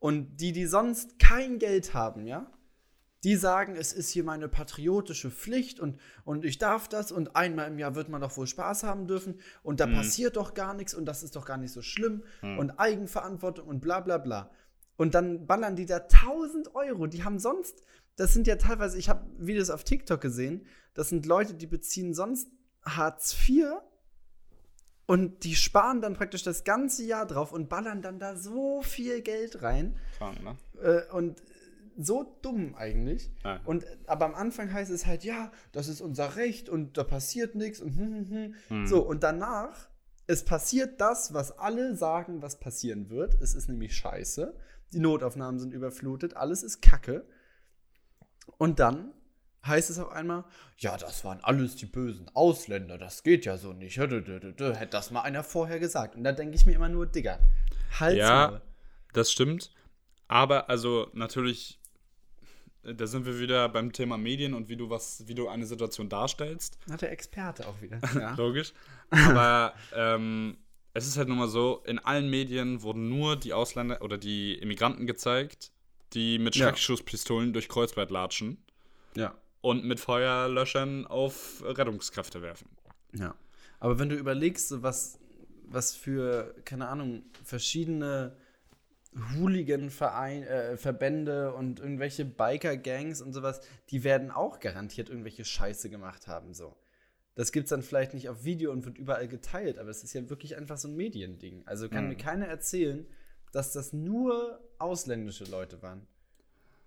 [0.01, 2.51] und die, die sonst kein Geld haben, ja,
[3.23, 7.69] die sagen, es ist hier meine patriotische Pflicht und, und ich darf das und einmal
[7.69, 10.95] im Jahr wird man doch wohl Spaß haben dürfen und da passiert doch gar nichts
[10.95, 12.25] und das ist doch gar nicht so schlimm
[12.59, 14.51] und Eigenverantwortung und bla bla bla.
[14.97, 17.07] Und dann ballern die da 1000 Euro.
[17.07, 17.83] Die haben sonst,
[18.17, 22.15] das sind ja teilweise, ich habe Videos auf TikTok gesehen, das sind Leute, die beziehen
[22.15, 22.51] sonst
[22.83, 23.67] Hartz IV
[25.11, 29.23] und die sparen dann praktisch das ganze Jahr drauf und ballern dann da so viel
[29.23, 29.97] Geld rein.
[30.17, 30.57] Krank, ne?
[30.81, 31.43] Äh, und
[31.97, 33.29] so dumm eigentlich.
[33.43, 33.59] Ja.
[33.65, 37.57] Und aber am Anfang heißt es halt, ja, das ist unser Recht und da passiert
[37.57, 38.87] nichts und hm, hm, hm.
[38.87, 39.89] so und danach
[40.29, 43.35] es passiert das, was alle sagen, was passieren wird.
[43.43, 44.57] Es ist nämlich scheiße.
[44.93, 47.27] Die Notaufnahmen sind überflutet, alles ist Kacke.
[48.59, 49.13] Und dann
[49.67, 50.45] heißt es auf einmal,
[50.79, 53.97] ja, das waren alles die bösen Ausländer, das geht ja so nicht.
[53.99, 56.17] Hätte das mal einer vorher gesagt.
[56.17, 57.39] Und da denke ich mir immer nur, Digga,
[57.99, 58.61] halt Ja,
[59.13, 59.73] das stimmt.
[60.29, 61.81] Aber also natürlich,
[62.85, 65.67] äh, da sind wir wieder beim Thema Medien und wie du was, wie du eine
[65.67, 66.79] Situation darstellst.
[66.91, 68.01] Hat der Experte auch wieder.
[68.15, 68.35] Ja.
[68.35, 68.73] Logisch.
[69.11, 70.57] Aber ähm,
[70.95, 74.55] es ist halt nun mal so, in allen Medien wurden nur die Ausländer oder die
[74.55, 75.73] Immigranten gezeigt,
[76.15, 76.67] die mit Ja.
[76.69, 78.65] Schreckschusspistolen durch Kreuzberg latschen
[79.15, 79.35] ja.
[79.61, 82.69] Und mit Feuerlöschern auf Rettungskräfte werfen.
[83.15, 83.35] Ja.
[83.79, 85.19] Aber wenn du überlegst, was,
[85.65, 88.37] was für, keine Ahnung, verschiedene
[89.35, 96.29] Hooligan-Vereine, äh, Verbände und irgendwelche Biker-Gangs und sowas, die werden auch garantiert irgendwelche Scheiße gemacht
[96.29, 96.77] haben, so.
[97.35, 100.29] Das gibt's dann vielleicht nicht auf Video und wird überall geteilt, aber es ist ja
[100.29, 101.63] wirklich einfach so ein Mediending.
[101.65, 103.07] Also kann mir keiner erzählen,
[103.53, 106.07] dass das nur ausländische Leute waren.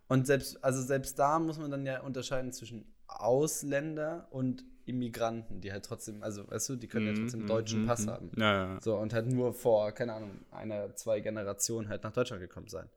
[0.08, 5.72] Und selbst, also selbst da muss man dann ja unterscheiden zwischen Ausländer und Immigranten, die
[5.72, 8.32] halt trotzdem, also weißt du, die können ja trotzdem einen deutschen Pass haben.
[8.36, 8.82] Ja, ja.
[8.82, 12.90] So, und halt nur vor, keine Ahnung, einer, zwei Generationen halt nach Deutschland gekommen sein.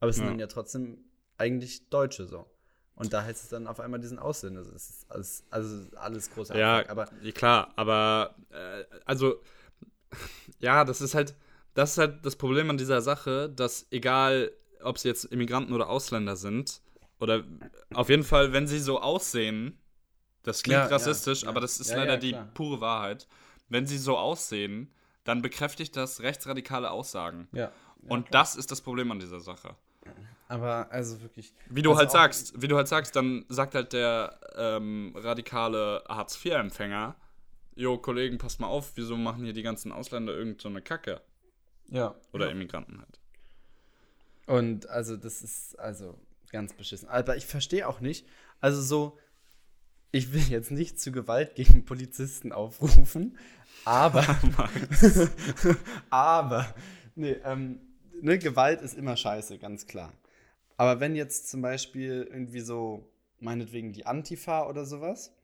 [0.00, 0.30] Aber es sind Ja.
[0.32, 0.98] dann ja trotzdem
[1.36, 2.46] eigentlich Deutsche so.
[2.96, 4.64] Und da heißt es dann auf einmal diesen Ausländer.
[4.64, 6.90] Das ist alles, also alles große Ja, Abfuck.
[6.90, 9.40] aber ja, klar, aber äh, also
[10.58, 11.34] ja, das ist halt
[11.74, 14.50] das ist halt das Problem an dieser Sache, dass egal,
[14.82, 16.80] ob sie jetzt Immigranten oder Ausländer sind
[17.20, 17.44] oder
[17.94, 19.78] auf jeden Fall, wenn sie so aussehen,
[20.42, 21.48] das klingt Ja, ja, rassistisch, ja.
[21.48, 22.48] aber das ist Ja, leider ja, die klar.
[22.54, 23.26] pure Wahrheit.
[23.68, 24.92] Wenn sie so aussehen,
[25.24, 27.48] dann bekräftigt das rechtsradikale Aussagen.
[27.52, 27.70] ja.
[28.08, 29.74] Und das ist das Problem an dieser Sache.
[30.46, 31.52] Aber also wirklich.
[31.68, 36.04] Wie du also halt sagst, wie du halt sagst, dann sagt halt der ähm, radikale
[36.08, 37.16] Hartz-IV-Empfänger,
[37.74, 41.20] Jo, Kollegen, passt mal auf, wieso machen hier die ganzen Ausländer irgend so eine Kacke?
[41.90, 42.14] Ja.
[42.32, 43.20] Oder Immigranten halt.
[44.48, 46.18] Und also das ist also
[46.50, 47.08] ganz beschissen.
[47.08, 48.26] Aber ich verstehe auch nicht,
[48.60, 49.18] also so,
[50.10, 53.36] ich will jetzt nicht zu Gewalt gegen Polizisten aufrufen,
[53.84, 54.24] aber,
[56.10, 56.74] aber,
[57.14, 57.80] nee, ähm,
[58.22, 60.12] ne, Gewalt ist immer scheiße, ganz klar.
[60.78, 63.06] Aber wenn jetzt zum Beispiel irgendwie so,
[63.40, 65.34] meinetwegen die Antifa oder sowas,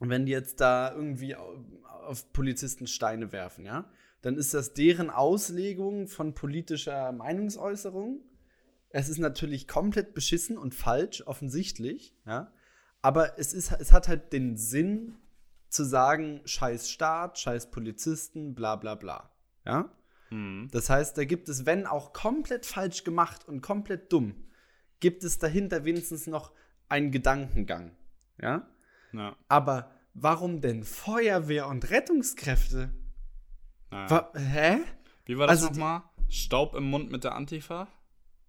[0.00, 1.64] und wenn die jetzt da irgendwie au-
[2.06, 3.88] auf Polizisten Steine werfen, ja,
[4.22, 8.20] dann ist das deren Auslegung von politischer Meinungsäußerung.
[8.90, 12.52] Es ist natürlich komplett beschissen und falsch, offensichtlich, ja.
[13.00, 15.16] Aber es, ist, es hat halt den Sinn
[15.68, 19.30] zu sagen, scheiß Staat, scheiß Polizisten, bla bla bla.
[19.64, 19.92] Ja?
[20.30, 20.68] Mhm.
[20.72, 24.34] Das heißt, da gibt es, wenn auch komplett falsch gemacht und komplett dumm,
[25.00, 26.52] gibt es dahinter wenigstens noch
[26.88, 27.96] einen Gedankengang.
[28.40, 28.68] Ja?
[29.12, 29.36] Ja.
[29.48, 32.90] Aber warum denn Feuerwehr und Rettungskräfte?
[33.90, 34.10] Naja.
[34.10, 34.78] Wa hä?
[35.26, 36.02] Wie war das also nochmal?
[36.28, 37.88] Staub im Mund mit der Antifa?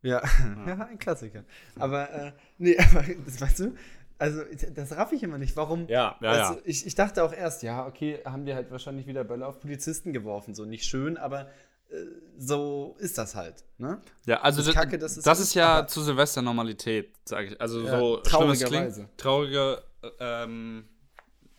[0.02, 0.22] Ja,
[0.66, 1.44] ja ein Klassiker.
[1.78, 3.76] Aber, äh, nee, aber, das weißt du,
[4.18, 4.42] also,
[4.76, 5.56] das raff ich immer nicht.
[5.56, 5.88] Warum?
[5.88, 6.60] Ja, ja, also, ja.
[6.66, 10.12] Ich, ich dachte auch erst, ja, okay, haben die halt wahrscheinlich wieder Bälle auf Polizisten
[10.12, 10.54] geworfen.
[10.54, 11.48] So nicht schön, aber
[11.90, 11.96] äh,
[12.38, 13.64] so ist das halt.
[13.78, 14.02] Ne?
[14.26, 17.48] Ja, also Das das, Kacke, das das ist ist, gut, ja zu Silvester Normalität, sage
[17.48, 17.62] ich.
[17.62, 19.02] Also Ja, so traurigerweise.
[19.04, 19.82] klingt, traurige,
[20.20, 20.99] ähm, Wa-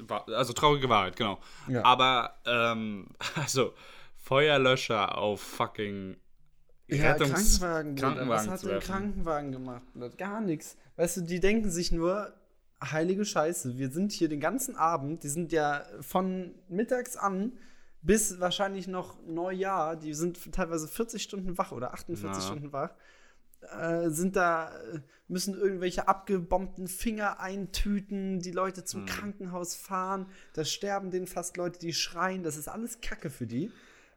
[0.09, 1.39] also traurige Wahrheit, genau.
[1.69, 1.85] Ja.
[1.85, 3.75] Aber ähm, also
[4.17, 6.17] Feuerlöscher auf fucking
[6.89, 7.95] Ja, Rettungs- Krankenwagen.
[7.97, 8.87] Krankenwagen Was hat werfen.
[8.87, 9.83] Krankenwagen gemacht?
[10.19, 10.77] Gar nichts.
[10.97, 12.33] Weißt du, die denken sich nur,
[12.83, 17.53] heilige Scheiße, wir sind hier den ganzen Abend, die sind ja von mittags an
[18.03, 22.41] bis wahrscheinlich noch Neujahr, die sind teilweise 40 Stunden wach oder 48 Na.
[22.41, 22.91] Stunden wach,
[23.79, 30.65] äh, sind da, äh, müssen irgendwelche abgebombten Finger eintüten, die Leute zum Krankenhaus fahren, da
[30.65, 33.71] sterben denen fast Leute, die schreien, das ist alles Kacke für die.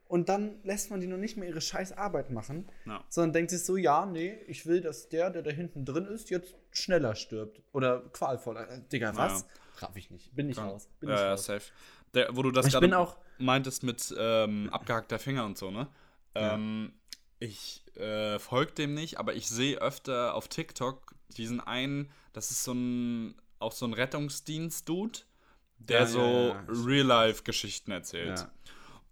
[0.07, 3.03] und dann lässt man die noch nicht mehr ihre scheiß Arbeit machen, Ja.
[3.09, 6.29] sondern denkt sich so, ja, nee, ich will, dass der, der da hinten drin ist,
[6.29, 7.61] jetzt schneller stirbt.
[7.71, 8.69] Oder qualvoller.
[8.69, 9.47] Äh, Digga, was?
[9.79, 10.35] Raff ich nicht.
[10.35, 10.87] Bin ich raus.
[10.99, 11.45] Bin ich Ja, ja, raus.
[11.45, 11.63] safe.
[12.13, 13.07] Der, wo du das Ich gerade
[13.39, 15.87] meintest mit ähm, abgehackter Finger und so, ne?
[16.35, 16.93] Ähm,
[17.43, 22.63] ich äh, folge dem nicht, aber ich sehe öfter auf TikTok diesen einen, das ist
[22.63, 25.19] so ein, auch so ein Rettungsdienst-Dude,
[25.79, 26.65] der Ja, so ja, ja.
[26.67, 28.47] Real-Life-Geschichten erzählt.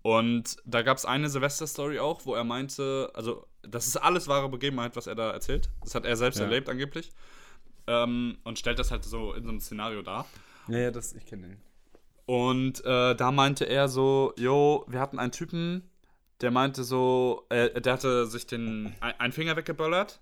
[0.01, 4.49] Und da gab es eine Silvester-Story auch, wo er meinte, also das ist alles wahre
[4.49, 5.69] Begebenheit, was er da erzählt.
[5.81, 7.11] Das hat er selbst erlebt angeblich.
[7.87, 10.25] Ähm, und stellt das halt so in so einem Szenario dar.
[10.67, 11.61] Ja, ja, das, ich kenne den.
[12.25, 15.90] Und äh, da meinte er so, jo, wir hatten einen Typen,
[16.41, 20.19] der meinte so, äh, der hatte sich den ein, einen Finger weggeböllert.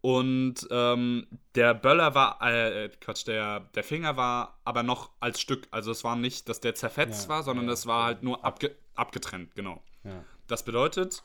[0.00, 5.66] Und ähm, der Böller war, äh, Quatsch, der, der Finger war aber noch als Stück.
[5.72, 8.44] Also es war nicht, dass der zerfetzt Ja, war, sondern ja, es war halt nur
[8.44, 9.82] abge abgetrennt, genau.
[10.04, 10.24] Ja.
[10.46, 11.22] Das bedeutet,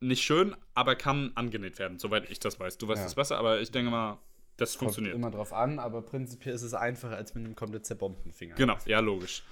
[0.00, 2.78] nicht schön, aber kann angenäht werden, soweit ich das weiß.
[2.78, 4.18] Du weißt es besser, aber ich denke mal,
[4.56, 5.14] das Kommt funktioniert.
[5.14, 8.54] immer drauf an, aber prinzipiell ist es einfacher als mit einem komplett zerbombten Finger.
[8.54, 9.42] Genau, ja, logisch.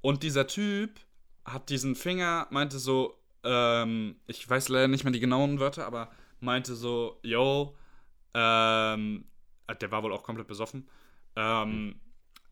[0.00, 0.98] Und dieser Typ
[1.52, 6.10] hat diesen Finger, meinte so, ähm, ich weiß leider nicht mehr die genauen Wörter, aber
[6.40, 7.76] meinte so, yo,
[8.34, 9.24] ähm,
[9.66, 10.88] äh, der war wohl auch komplett besoffen.
[11.36, 12.00] Ähm,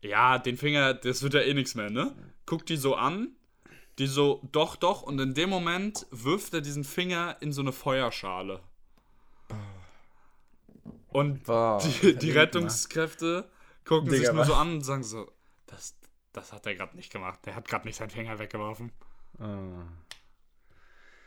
[0.01, 2.15] ja, den Finger, das wird ja eh nichts mehr, ne?
[2.45, 3.35] Guckt die so an,
[3.99, 7.71] die so, doch, doch, und in dem Moment wirft er diesen Finger in so eine
[7.71, 8.61] Feuerschale.
[11.09, 12.31] Und Boah, die, die
[13.85, 14.47] gucken Digga, sich nur was?
[14.47, 15.31] so an und sagen so,
[15.65, 15.96] das,
[16.37, 17.39] das hat er gerade nicht gemacht.
[17.45, 18.91] Der hat gerade nicht seinen Finger weggeworfen.
[19.39, 19.87] Ah.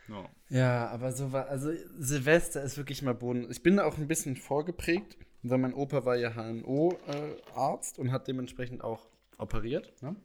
[0.08, 0.28] No.
[0.48, 3.48] Ja, aber so war, also Silvester ist wirklich mal Boden.
[3.50, 8.26] Ich bin da auch ein bisschen vorgeprägt, weil mein Opa war ja HNO-Arzt und hat
[8.26, 9.92] dementsprechend auch operiert.
[10.02, 10.16] Ne?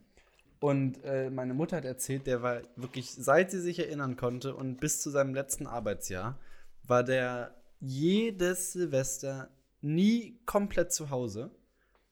[0.59, 4.79] Und äh, meine Mutter hat erzählt, der war wirklich, seit sie sich erinnern konnte und
[4.79, 6.39] bis zu seinem letzten Arbeitsjahr,
[6.83, 9.49] war der jedes Silvester
[9.81, 11.51] nie komplett zu Hause.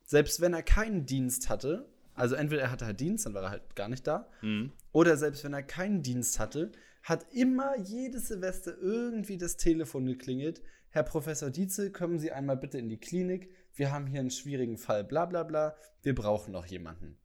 [0.03, 3.49] Selbst wenn er keinen Dienst hatte, also entweder er hatte halt Dienst, dann war er
[3.52, 4.71] halt gar nicht da, Mhm.
[4.91, 6.71] oder selbst wenn er keinen Dienst hatte,
[7.02, 10.62] hat immer jedes Silvester irgendwie das Telefon geklingelt.
[10.89, 13.49] Herr Professor Dietzel, kommen Sie einmal bitte in die Klinik.
[13.73, 15.76] Wir haben hier einen schwierigen Fall, bla bla bla.
[16.02, 17.17] Wir brauchen noch jemanden.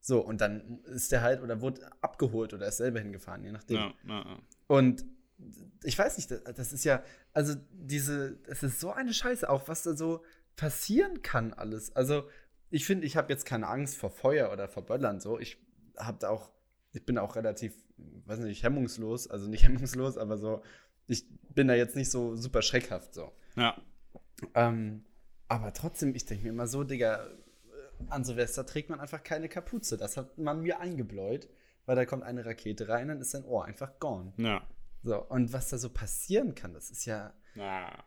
[0.00, 3.76] So, und dann ist der halt oder wurde abgeholt oder ist selber hingefahren, je nachdem.
[3.76, 4.38] Ja, ja, ja.
[4.66, 5.04] Und
[5.82, 7.02] ich weiß nicht, das, das ist ja,
[7.32, 10.22] also diese, es ist so eine Scheiße, auch was da so
[10.56, 11.96] passieren kann alles.
[11.96, 12.28] Also
[12.74, 15.38] ich finde, ich habe jetzt keine Angst vor Feuer oder vor Böllern so.
[15.38, 15.58] Ich
[15.96, 16.50] habe da auch,
[16.90, 17.72] ich bin auch relativ,
[18.26, 20.60] weiß nicht, hemmungslos, also nicht hemmungslos, aber so,
[21.06, 23.32] ich bin da jetzt nicht so super schreckhaft so.
[23.56, 23.80] ja.
[24.54, 25.04] Ähm,
[25.46, 27.30] aber trotzdem, ich denke mir immer so, Digga, äh,
[28.08, 29.96] an Silvester trägt man einfach keine Kapuze.
[29.96, 31.48] Das hat man mir eingebläut,
[31.86, 34.32] weil da kommt eine Rakete rein, dann ist dein Ohr einfach gone.
[34.36, 34.66] ja.
[35.04, 37.34] So, und was da so passieren kann, das ist ja.
[37.54, 38.02] Ja.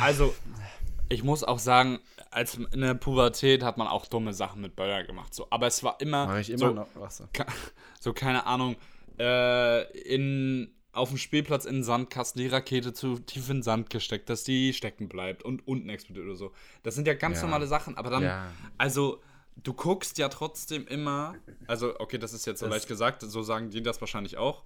[0.00, 0.34] Also,
[1.08, 5.04] ich muss auch sagen, als in der Pubertät hat man auch dumme Sachen mit Böller
[5.04, 5.34] gemacht.
[5.34, 5.46] So.
[5.50, 6.88] Aber es war immer, Mach ich immer so, noch.
[7.02, 7.24] Ach so.
[7.32, 7.46] Ke-
[8.00, 8.76] so, keine Ahnung,
[9.18, 13.90] äh, in, auf dem Spielplatz in den Sandkasten die Rakete zu tief in den Sand
[13.90, 16.52] gesteckt, dass die stecken bleibt und unten explodiert oder so.
[16.82, 17.44] Das sind ja ganz Ja.
[17.44, 18.48] normale Sachen, aber dann, Ja.
[18.78, 19.20] also,
[19.56, 21.34] du guckst ja trotzdem immer,
[21.66, 24.64] also, okay, das ist jetzt so Das- leicht gesagt, so sagen die das wahrscheinlich auch,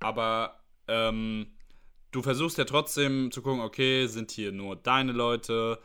[0.00, 1.46] aber, ähm,
[2.14, 5.78] du versuchst ja trotzdem zu gucken, okay, sind hier nur deine Leute,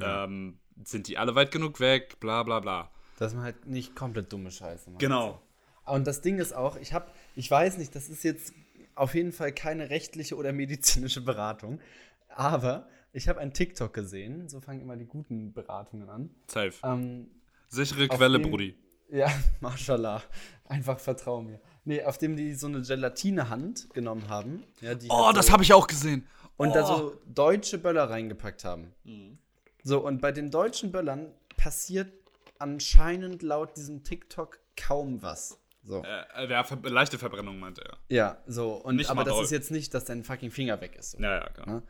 [0.00, 2.90] ähm, sind die alle weit genug weg, bla bla bla.
[3.18, 5.00] Dass man halt nicht komplett dumme Scheiße macht.
[5.00, 5.42] Genau.
[5.84, 8.52] Und das Ding ist auch, ich habe, ich weiß nicht, das ist jetzt
[8.94, 11.80] auf jeden Fall keine rechtliche oder medizinische Beratung,
[12.28, 16.30] aber ich habe ein TikTok gesehen, so fangen immer die guten Beratungen an.
[16.46, 16.72] Safe.
[16.84, 17.28] Ähm,
[17.68, 18.76] Sichere Quelle, dem- Brudi.
[19.10, 19.28] Ja,
[19.60, 20.22] mashallah.
[20.64, 21.60] Einfach vertrau mir.
[21.84, 24.62] Nee, auf dem die so eine Gelatine-Hand genommen haben.
[24.80, 26.26] Ja, die Oh, hat das so, habe ich auch gesehen.
[26.56, 26.96] Und da Oh.
[26.96, 28.92] so deutsche Böller reingepackt haben.
[29.04, 29.38] Mhm.
[29.82, 32.12] So, und bei den deutschen Böllern passiert
[32.58, 35.58] anscheinend laut diesem TikTok kaum was.
[35.84, 36.04] So.
[36.04, 37.96] Äh, der Ver leichte Verbrennung, meinte er.
[38.08, 38.74] Ja, so.
[38.74, 39.44] Und, Nicht aber mal das doll.
[39.44, 41.12] ist jetzt nicht, dass dein fucking Finger weg ist.
[41.12, 41.18] So.
[41.18, 41.66] Ja, ja, genau.
[41.66, 41.82] Ne?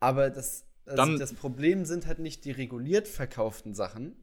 [0.00, 4.14] Aber das, also Dann- das Problem sind halt nicht die reguliert verkauften Sachen.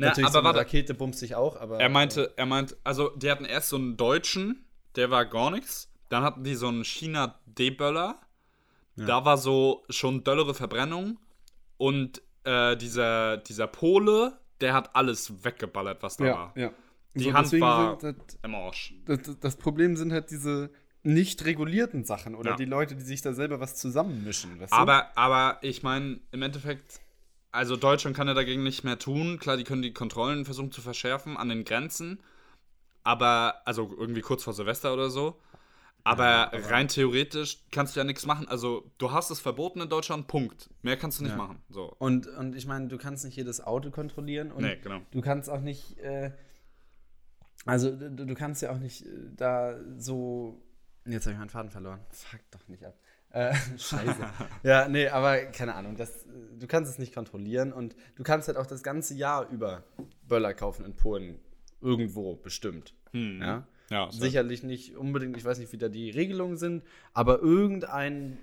[0.00, 1.78] Na, Natürlich, aber so eine Rakete bumst sich auch, aber.
[1.78, 4.64] er meinte, er meint, also die hatten erst so einen deutschen,
[4.96, 5.92] der war gar nichts.
[6.08, 8.16] Dann hatten die so einen China D-Böller.
[8.96, 11.18] Da war so schon dollere Verbrennung.
[11.78, 16.52] Und äh, dieser, dieser Pole, der hat alles weggeballert, was da Ja, war.
[16.56, 16.70] ja.
[17.14, 18.94] Die So, Hand war das, im Arsch.
[19.06, 20.70] das, das Problem sind halt diese
[21.02, 22.56] nicht regulierten Sachen oder Ja.
[22.56, 24.60] die Leute, die sich da selber was zusammenmischen.
[24.60, 24.76] Weißt du?
[24.76, 27.00] Aber, aber ich meine, im Endeffekt,
[27.52, 29.38] also Deutschland kann ja dagegen nicht mehr tun.
[29.38, 32.20] Klar, die können die Kontrollen versuchen zu verschärfen an den Grenzen.
[33.02, 35.40] Aber, also irgendwie kurz vor Silvester oder so.
[36.04, 38.48] Aber, Ja, aber- rein theoretisch kannst du ja nichts machen.
[38.48, 40.70] Also, du hast es verboten in Deutschland, Punkt.
[40.82, 41.38] Mehr kannst du nicht Ja.
[41.38, 41.60] machen.
[41.68, 41.94] So.
[41.98, 45.00] Und, und ich meine, du kannst nicht jedes Auto kontrollieren und Nee, genau.
[45.10, 46.30] du kannst auch nicht, äh,
[47.66, 50.62] also du, du kannst ja auch nicht äh, da so.
[51.06, 52.00] Jetzt habe ich meinen Faden verloren.
[52.10, 52.94] Fuck doch nicht ab.
[53.32, 54.20] Äh, scheiße.
[54.62, 55.96] ja, nee, aber keine Ahnung.
[55.96, 56.26] Das,
[56.58, 59.84] du kannst es nicht kontrollieren und du kannst halt auch das ganze Jahr über
[60.26, 61.38] Böller kaufen in Polen.
[61.80, 62.94] Irgendwo bestimmt.
[63.12, 63.40] Hm.
[63.40, 63.66] Ja.
[63.90, 64.10] Ja.
[64.12, 68.38] Sicherlich nicht unbedingt, ich weiß nicht, wie da die Regelungen sind, aber irgendein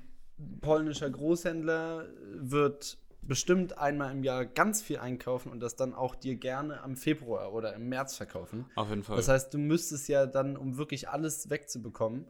[0.60, 6.36] polnischer Großhändler wird bestimmt einmal im Jahr ganz viel einkaufen und das dann auch dir
[6.36, 8.66] gerne am Februar oder im März verkaufen.
[8.76, 9.18] Auf jeden Fall.
[9.18, 12.26] Das heißt, du müsstest ja dann, um wirklich alles wegzubekommen,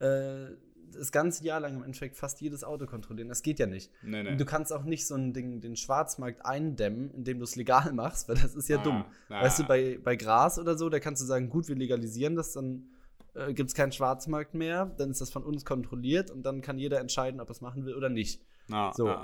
[0.00, 0.46] äh,
[0.94, 3.28] das ganze Jahr lang im Endeffekt fast jedes Auto kontrollieren.
[3.28, 3.90] Das geht ja nicht.
[4.02, 4.30] nee, nee.
[4.30, 7.92] Und du kannst auch nicht so ein Ding, den Schwarzmarkt eindämmen, indem du es legal
[7.94, 9.04] machst, weil das ist ja Ah, dumm.
[9.28, 9.42] ja.
[9.42, 12.52] Weißt du, bei, bei Gras oder so, da kannst du sagen, gut, wir legalisieren das,
[12.52, 12.86] dann
[13.34, 16.78] äh, gibt es keinen Schwarzmarkt mehr, dann ist das von uns kontrolliert und dann kann
[16.78, 18.42] jeder entscheiden, ob er es machen will oder nicht.
[18.68, 19.14] Na, So.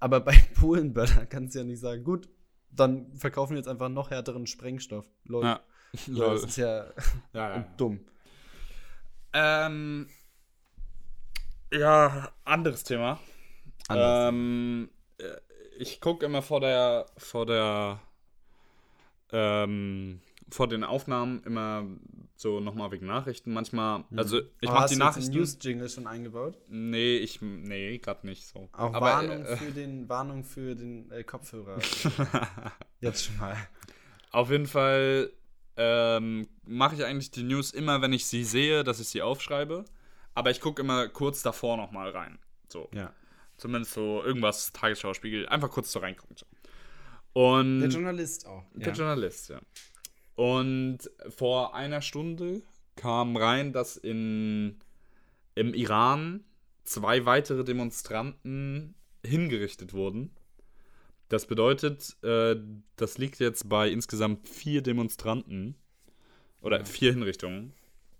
[0.00, 2.28] Aber bei Polenböller kannst du ja nicht sagen, gut,
[2.70, 5.06] dann verkaufen wir jetzt einfach noch härteren Sprengstoff.
[5.24, 5.44] Lol.
[5.44, 5.60] Ja.
[6.06, 6.84] Das ist ja
[7.32, 7.66] Ja, ja.
[7.78, 8.00] dumm.
[9.32, 10.06] Ähm,
[11.72, 13.18] ja, anderes Thema.
[13.88, 15.24] Anderes ähm, äh,
[15.78, 18.00] ich gucke immer vor der, vor der,
[19.32, 21.84] ähm, vor den Aufnahmen immer
[22.36, 23.52] so nochmal wegen Nachrichten.
[23.52, 25.32] Manchmal, also ich mache hast die du Nachrichten.
[25.32, 26.56] den News-Jingle schon eingebaut?
[26.68, 28.68] Nee, ich, nee, gerade nicht so.
[28.72, 31.78] Auch Aber, Warnung, äh, für den, Warnung für den äh, Kopfhörer.
[33.00, 33.56] Jetzt schon mal.
[34.30, 35.30] Auf jeden Fall
[35.76, 39.84] ähm, mache ich eigentlich die News immer, wenn ich sie sehe, dass ich sie aufschreibe.
[40.38, 42.38] Aber ich gucke immer kurz davor nochmal rein.
[42.68, 42.88] So.
[42.94, 43.12] Ja.
[43.56, 46.36] Zumindest so irgendwas, Tagesschauspiegel, einfach kurz so reingucken.
[46.36, 46.46] So.
[47.32, 48.62] Und Der Journalist auch.
[48.72, 49.60] der Journalist, ja.
[50.36, 52.62] Und vor einer Stunde
[52.94, 54.78] kam rein, dass in,
[55.56, 56.44] im Iran
[56.84, 58.94] zwei weitere Demonstranten
[59.26, 60.30] hingerichtet wurden.
[61.28, 62.54] Das bedeutet, äh,
[62.94, 65.74] das liegt jetzt bei insgesamt vier Demonstranten
[66.60, 67.72] oder vier Hinrichtungen.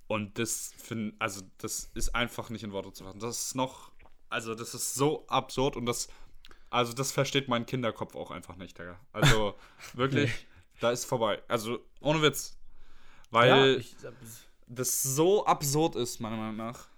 [0.09, 3.21] Und das find, also das ist einfach nicht in Worte zu fassen.
[3.21, 3.93] Das ist noch,
[4.31, 6.09] also das ist so absurd und das,
[6.71, 8.99] also das versteht mein Kinderkopf auch einfach nicht, Digga.
[9.13, 9.55] Also
[9.95, 10.33] wirklich,
[10.81, 11.43] da ist vorbei.
[11.47, 12.59] Also ohne Witz.
[13.31, 13.95] Weil ja, ich,
[14.67, 16.89] das so absurd ist, meiner Meinung nach.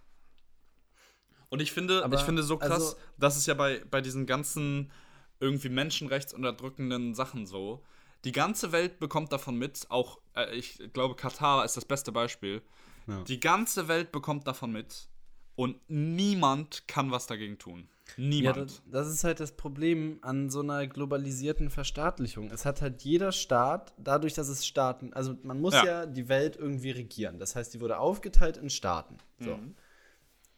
[1.48, 4.24] Und ich finde, Aber, ich finde so krass, also- dass es ja bei, bei diesen
[4.24, 4.92] ganzen
[5.40, 7.82] irgendwie menschenrechtsunterdrückenden Sachen so.
[8.24, 12.62] Die ganze Welt bekommt davon mit, auch, äh, ich glaube, Katar ist das beste Beispiel.
[13.10, 13.22] Ja.
[13.24, 15.08] Die ganze Welt bekommt davon mit
[15.56, 17.88] und niemand kann was dagegen tun.
[18.16, 18.56] ja, Niemand.
[18.56, 22.50] das, das ist halt das Problem an so einer globalisierten Verstaatlichung.
[22.50, 26.06] Es hat halt jeder Staat, dadurch, dass es Staaten, also man muss ja, Ja.
[26.06, 27.38] die Welt irgendwie regieren.
[27.38, 29.18] Das heißt, die wurde aufgeteilt in Staaten.
[29.38, 29.56] So.
[29.56, 29.74] Mhm.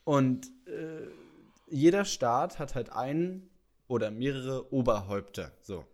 [0.04, 1.08] Und äh,
[1.68, 3.48] jeder Staat hat halt einen
[3.88, 5.52] oder mehrere Oberhäupter.
[5.62, 5.84] So.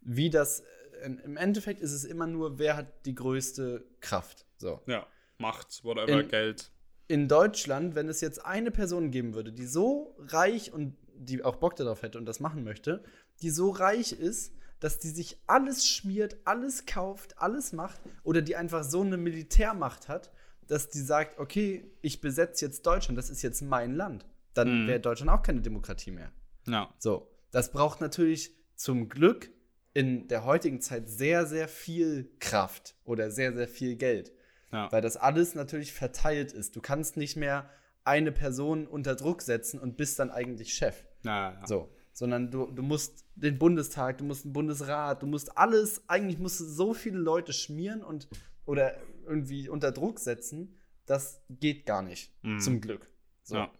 [0.00, 0.60] Wie das,
[1.02, 4.44] äh, im Endeffekt ist es immer nur, wer hat die größte Kraft.
[4.58, 4.80] So.
[4.86, 5.06] ja,
[5.38, 6.70] Macht, whatever, In- Geld.
[7.08, 11.56] in Deutschland, wenn es jetzt eine Person geben würde, die so reich und die auch
[11.56, 13.02] Bock darauf hätte und das machen möchte,
[13.42, 18.56] die so reich ist, dass die sich alles schmiert, alles kauft, alles macht oder die
[18.56, 20.30] einfach so eine Militärmacht hat,
[20.66, 24.88] dass die sagt, okay, ich besetze jetzt Deutschland, das ist jetzt mein Land, dann Mhm.
[24.88, 26.30] wäre Deutschland auch keine Demokratie mehr.
[26.66, 26.92] Ja.
[26.98, 29.50] So, das braucht natürlich zum Glück
[29.94, 34.32] in der heutigen Zeit sehr, sehr viel Kraft oder sehr, sehr viel Geld.
[34.72, 34.90] Ja.
[34.90, 36.76] Weil das alles natürlich verteilt ist.
[36.76, 37.70] Du kannst nicht mehr
[38.04, 41.04] eine Person unter Druck setzen und bist dann eigentlich Chef.
[41.22, 41.66] Ja, ja.
[41.66, 41.92] So.
[42.12, 46.60] Sondern du, du musst den Bundestag, du musst den Bundesrat, du musst alles, eigentlich musst
[46.60, 48.28] du so viele Leute schmieren und
[48.64, 52.32] oder irgendwie unter Druck setzen, das geht gar nicht.
[52.42, 52.60] Mhm.
[52.60, 53.08] Zum Glück.
[53.42, 53.56] So.
[53.56, 53.70] Ja.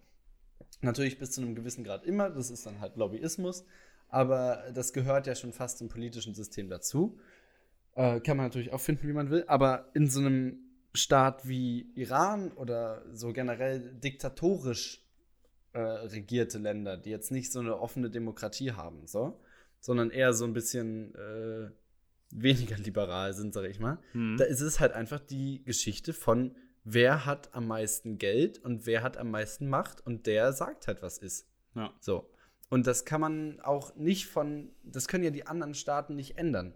[0.80, 3.64] Natürlich bis zu einem gewissen Grad immer, das ist dann halt Lobbyismus,
[4.08, 7.18] aber das gehört ja schon fast zum politischen System dazu.
[7.94, 10.58] Äh, kann man natürlich auch finden, wie man will, aber in so einem
[10.96, 15.02] Staat wie Iran oder so generell diktatorisch
[15.72, 19.38] äh, regierte Länder, die jetzt nicht so eine offene Demokratie haben, so,
[19.80, 21.70] sondern eher so ein bisschen äh,
[22.30, 24.36] weniger liberal sind, sag ich mal, Mhm.
[24.38, 29.02] da ist es halt einfach die Geschichte von, wer hat am meisten Geld und wer
[29.02, 31.46] hat am meisten Macht und der sagt halt, was ist.
[31.74, 31.92] ja.
[32.00, 32.28] So.
[32.68, 36.74] Und das kann man auch nicht von, das können ja die anderen Staaten nicht ändern.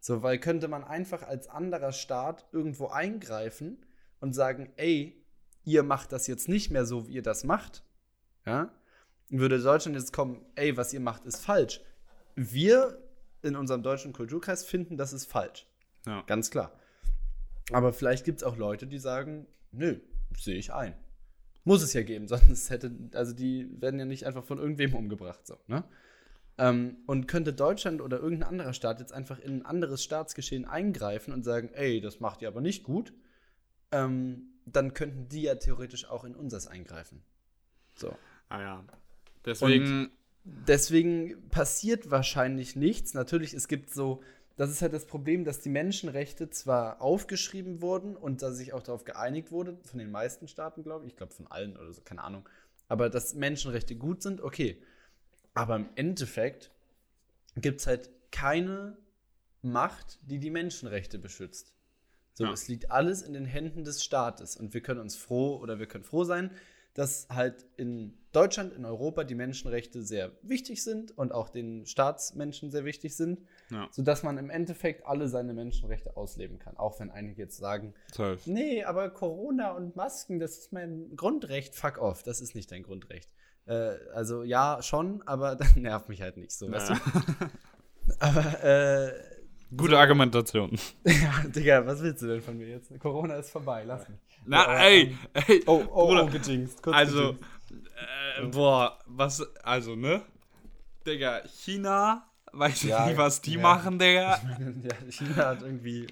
[0.00, 3.84] So, weil könnte man einfach als anderer Staat irgendwo eingreifen
[4.20, 5.22] und sagen, ey,
[5.64, 7.84] ihr macht das jetzt nicht mehr so, wie ihr das macht,
[8.46, 8.72] ja,
[9.28, 11.80] würde Deutschland jetzt kommen, ey, was ihr macht, ist falsch.
[12.34, 12.98] Wir
[13.42, 15.66] in unserem deutschen Kulturkreis finden, das ist falsch.
[16.06, 16.22] Ja.
[16.26, 16.72] Ganz klar.
[17.72, 20.00] Aber vielleicht gibt es auch Leute, die sagen, nö,
[20.36, 20.94] sehe ich ein.
[21.64, 25.46] Muss es ja geben, sonst hätte, also die werden ja nicht einfach von irgendwem umgebracht,
[25.46, 25.84] so, ne?
[26.58, 31.32] Ähm, und könnte Deutschland oder irgendein anderer Staat jetzt einfach in ein anderes Staatsgeschehen eingreifen
[31.32, 33.14] und sagen, ey, das macht ihr aber nicht gut,
[33.92, 37.22] ähm, dann könnten die ja theoretisch auch in unseres eingreifen.
[37.94, 38.14] So.
[38.48, 38.84] Ah ja.
[39.44, 40.10] Deswegen.
[40.44, 43.12] Deswegen passiert wahrscheinlich nichts.
[43.12, 44.22] Natürlich, es gibt so,
[44.56, 48.82] das ist halt das Problem, dass die Menschenrechte zwar aufgeschrieben wurden und da sich auch
[48.82, 52.00] darauf geeinigt wurde, von den meisten Staaten, glaube ich, ich glaube von allen oder so,
[52.00, 52.48] keine Ahnung,
[52.88, 54.82] aber dass Menschenrechte gut sind, okay.
[55.54, 56.70] Aber im Endeffekt
[57.56, 58.96] gibt es halt keine
[59.62, 61.74] Macht, die die Menschenrechte beschützt.
[62.34, 62.52] So, Ja.
[62.52, 65.86] es liegt alles in den Händen des Staates und wir können uns froh oder wir
[65.86, 66.50] können froh sein,
[66.94, 72.70] dass halt in Deutschland, in Europa die Menschenrechte sehr wichtig sind und auch den Staatsmenschen
[72.70, 73.40] sehr wichtig sind,
[73.70, 73.88] Ja.
[73.92, 76.76] sodass man im Endeffekt alle seine Menschenrechte ausleben kann.
[76.76, 78.38] Auch wenn einige jetzt sagen, Safe.
[78.46, 81.74] nee, aber Corona und Masken, das ist mein Grundrecht.
[81.76, 83.30] Fuck off, das ist nicht dein Grundrecht.
[83.66, 86.70] Äh, also ja, schon, aber das nervt mich halt nicht so.
[86.70, 86.94] Weißt du?
[88.18, 89.12] Aber äh,
[89.76, 90.76] Gute Argumentation.
[91.04, 92.90] ja, Digga, was willst du denn von mir jetzt?
[92.98, 94.18] Corona ist vorbei, lass mich.
[94.44, 95.62] Na, Ja, ey, ey.
[95.66, 96.24] Oh, oh, Bruder.
[96.24, 96.82] oh, gejinxt.
[96.82, 97.36] Kurz Also,
[98.40, 100.22] äh, boah, was, also, ne?
[101.06, 103.60] Digga, China, weiß ich Ja, nicht, was die ja.
[103.60, 104.40] machen, Digga.
[104.82, 106.08] ja, China hat irgendwie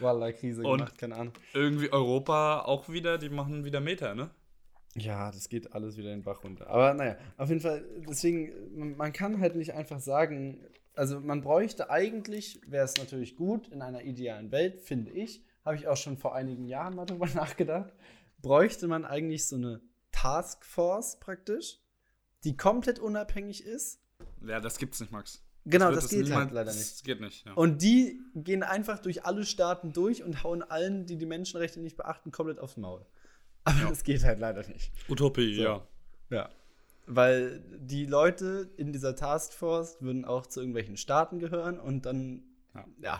[0.00, 1.34] Wallah-Krise Und- gemacht, keine Ahnung.
[1.54, 4.30] Irgendwie Europa auch wieder, die machen wieder Meter, ne?
[4.96, 6.66] Ja, das geht alles wieder in den Bach runter.
[6.68, 11.90] Aber naja, auf jeden Fall, deswegen, man- kann halt nicht einfach sagen, also man bräuchte
[11.90, 16.16] eigentlich, wäre es natürlich gut, in einer idealen Welt, finde ich, habe ich auch schon
[16.16, 17.92] vor einigen Jahren mal drüber nachgedacht,
[18.40, 19.80] bräuchte man eigentlich so eine
[20.10, 21.78] Taskforce praktisch,
[22.44, 24.00] die komplett unabhängig ist.
[24.44, 25.44] Ja, das gibt's nicht, Max.
[25.64, 26.80] Genau, das, es geht halt leider nicht.
[26.92, 27.52] Das geht nicht, ja.
[27.52, 31.96] Und die gehen einfach durch alle Staaten durch und hauen allen, die die Menschenrechte nicht
[31.96, 33.04] beachten, komplett aufs Maul.
[33.70, 33.88] Aber Ja.
[33.90, 34.90] das geht halt leider nicht.
[35.08, 35.62] Utopie, So.
[35.62, 35.86] ja.
[36.30, 36.48] Ja.
[37.06, 42.42] Weil die Leute in dieser Taskforce würden auch zu irgendwelchen Staaten gehören und dann,
[42.74, 42.84] Ja.
[43.02, 43.18] ja,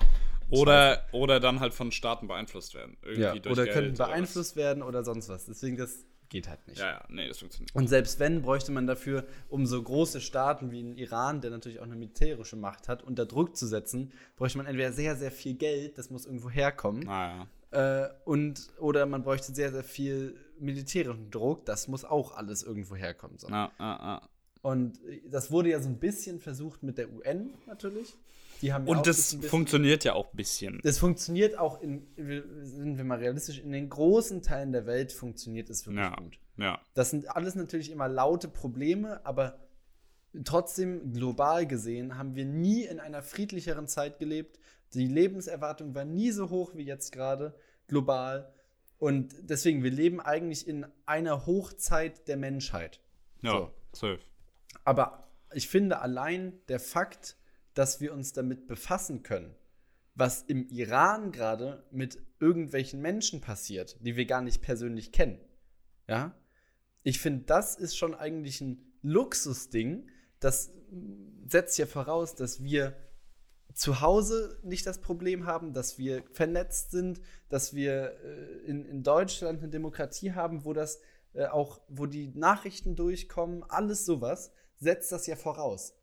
[0.51, 2.97] Oder, oder dann halt von Staaten beeinflusst werden.
[3.17, 3.33] Ja.
[3.33, 4.09] oder Geld könnten oder was.
[4.09, 5.47] beeinflusst werden oder sonst was.
[5.47, 6.79] Deswegen, das geht halt nicht.
[6.79, 7.75] Ja, ja, nee, das funktioniert.
[7.75, 11.81] Und selbst wenn, bräuchte man dafür, um so große Staaten wie in Iran, der natürlich
[11.81, 15.55] auch eine militärische Macht hat, unter Druck zu setzen, bräuchte man entweder sehr, sehr viel
[15.55, 17.47] Geld, das muss irgendwo herkommen, Naja.
[17.71, 22.97] Äh, und, oder man bräuchte sehr, sehr viel militärischen Druck, das muss auch alles irgendwo
[22.97, 23.39] herkommen.
[23.39, 23.47] So.
[23.51, 24.29] Na, ah, ah.
[24.63, 24.99] Und
[25.31, 28.15] das wurde ja so ein bisschen versucht mit der UN natürlich.
[28.61, 30.81] Die haben ja auch Und das bisschen- funktioniert ja auch ein bisschen.
[30.83, 35.71] Das funktioniert auch in, sind wir mal realistisch, in den großen Teilen der Welt funktioniert
[35.71, 36.17] es wirklich Ja.
[36.17, 36.39] gut.
[36.57, 36.81] Ja.
[36.95, 39.57] Das sind alles natürlich immer laute Probleme, aber
[40.45, 44.59] trotzdem global gesehen haben wir nie in einer friedlicheren Zeit gelebt.
[44.95, 47.55] Die Lebenserwartung war nie so hoch wie jetzt gerade
[47.87, 48.53] global.
[48.99, 53.01] Und deswegen, wir leben eigentlich in einer Hochzeit der Menschheit.
[53.43, 53.73] Ja, So.
[53.93, 54.21] safe.
[54.85, 57.37] Aber ich finde allein der Fakt,
[57.75, 59.55] dass wir uns damit befassen können,
[60.15, 65.39] was im Iran gerade mit irgendwelchen Menschen passiert, die wir gar nicht persönlich kennen.
[66.09, 66.35] Ja?
[67.03, 70.09] Ich finde, das ist schon eigentlich ein Luxusding.
[70.41, 70.71] Das
[71.47, 72.97] setzt ja voraus, dass wir
[73.75, 79.03] zu Hause nicht das Problem haben, dass wir vernetzt sind, dass wir äh, in, in
[79.03, 81.01] Deutschland eine Demokratie haben, wo das
[81.35, 85.95] äh, auch, wo die Nachrichten durchkommen, alles sowas, setzt das ja voraus.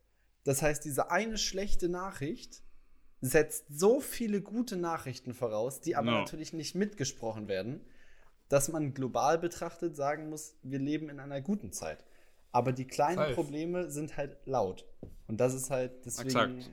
[0.43, 2.61] Das heißt, diese eine schlechte Nachricht
[3.19, 6.19] setzt so viele gute Nachrichten voraus, die aber Ja.
[6.19, 7.81] natürlich nicht mitgesprochen werden,
[8.47, 12.05] dass man global betrachtet sagen muss, wir leben in einer guten Zeit.
[12.55, 13.33] Aber die kleinen Safe.
[13.33, 14.85] Probleme sind halt laut.
[15.27, 16.29] Und das ist halt deswegen.
[16.29, 16.71] Exakt.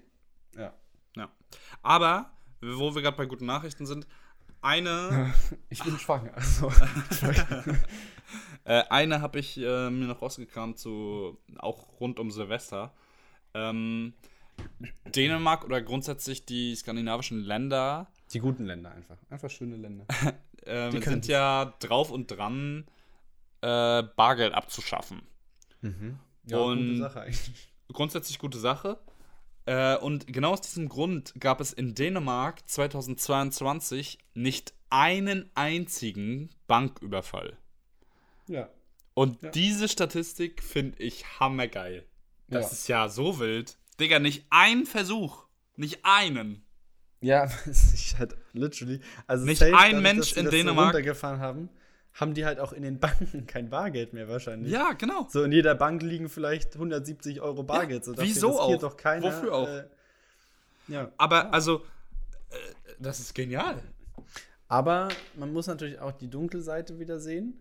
[0.56, 0.72] Ja.
[1.16, 1.28] Ja.
[1.82, 2.30] Aber,
[2.60, 4.06] wo wir gerade bei guten Nachrichten sind,
[4.60, 5.34] eine,
[5.70, 6.34] Ich bin schwanger.
[6.36, 6.70] Also.
[8.64, 12.94] äh, eine habe ich äh, mir noch rausgekramt, zu, auch rund um Silvester.
[13.52, 14.12] Ähm,
[15.16, 19.16] Dänemark oder grundsätzlich die skandinavischen Länder Die guten Länder einfach.
[19.30, 20.06] Einfach schöne Länder.
[20.64, 22.86] ähm, sind ja drauf und dran,
[23.62, 25.22] äh, Bargeld abzuschaffen.
[26.46, 27.72] Ja, Und- gute Sache eigentlich.
[27.92, 28.98] grundsätzlich gute Sache.
[29.64, 37.56] Äh, und genau aus diesem Grund gab es in Dänemark 2022 nicht einen einzigen Banküberfall.
[38.48, 38.68] Ja.
[39.14, 39.50] Und Ja.
[39.50, 42.06] diese Statistik finde ich hammergeil.
[42.48, 42.72] Das Ja.
[42.72, 43.78] ist ja so wild.
[44.00, 45.46] Digga, nicht ein Versuch.
[45.76, 46.64] Nicht einen.
[47.20, 49.00] Ja, ist halt literally.
[49.26, 51.68] Also Nicht safe, ein dadurch, Mensch in Dänemark- runtergefahren haben,
[52.14, 54.70] haben die halt auch in den Banken kein Bargeld mehr wahrscheinlich.
[54.72, 55.26] Ja, genau.
[55.30, 58.04] So in jeder Bank liegen vielleicht 170 Euro Bargeld.
[58.04, 58.78] so dafür wieso auch?
[58.78, 59.68] Doch keiner, Wofür auch?
[59.68, 59.84] Äh,
[60.88, 61.10] ja.
[61.16, 61.78] Aber also,
[62.50, 62.54] äh,
[62.98, 63.82] das ist genial.
[64.68, 67.58] Aber man muss natürlich auch die dunkle Seite wieder sehen.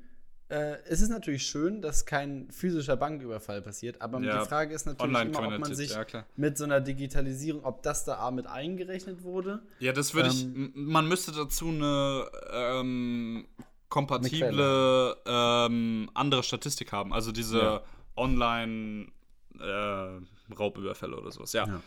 [0.50, 4.86] äh, es ist natürlich schön, dass kein physischer Banküberfall passiert, aber Ja, die Frage ist
[4.86, 8.48] natürlich immer, ob man sich ja, mit so einer Digitalisierung, ob das da A mit
[8.48, 9.62] eingerechnet wurde.
[9.80, 10.44] Ja, das würde ich.
[10.44, 13.46] Ähm, m- Man müsste dazu eine ähm,
[13.92, 17.14] kompatible ähm, andere Statistik haben.
[17.14, 17.84] Also diese Ja.
[18.16, 21.54] Online-Raubüberfälle oder sowas.
[21.54, 21.82] Ja, Ja.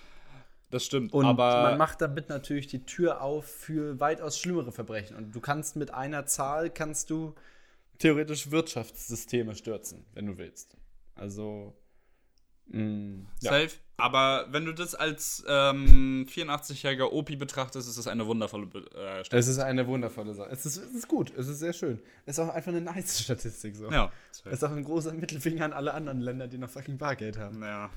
[0.70, 1.12] das stimmt.
[1.12, 5.16] Und aber man macht damit natürlich die Tür auf für weitaus schlimmere Verbrechen.
[5.16, 7.34] Und du kannst mit einer Zahl, kannst du
[7.98, 10.76] theoretisch Wirtschaftssysteme stürzen, wenn du willst.
[11.16, 11.74] Also,
[12.72, 13.50] ja.
[13.50, 13.76] safe.
[13.96, 19.38] Aber wenn du das als ähm, 84-jähriger Opi betrachtest, ist es eine wundervolle äh, Statistik.
[19.38, 20.50] Es ist eine wundervolle Sache.
[20.50, 22.00] Es ist, es ist gut, es ist sehr schön.
[22.26, 23.90] Es ist auch einfach eine nice Statistik so.
[23.90, 27.38] Ja, Es ist auch ein großer Mittelfinger an alle anderen Länder, die noch fucking Bargeld
[27.38, 27.62] haben.
[27.62, 27.90] Ja.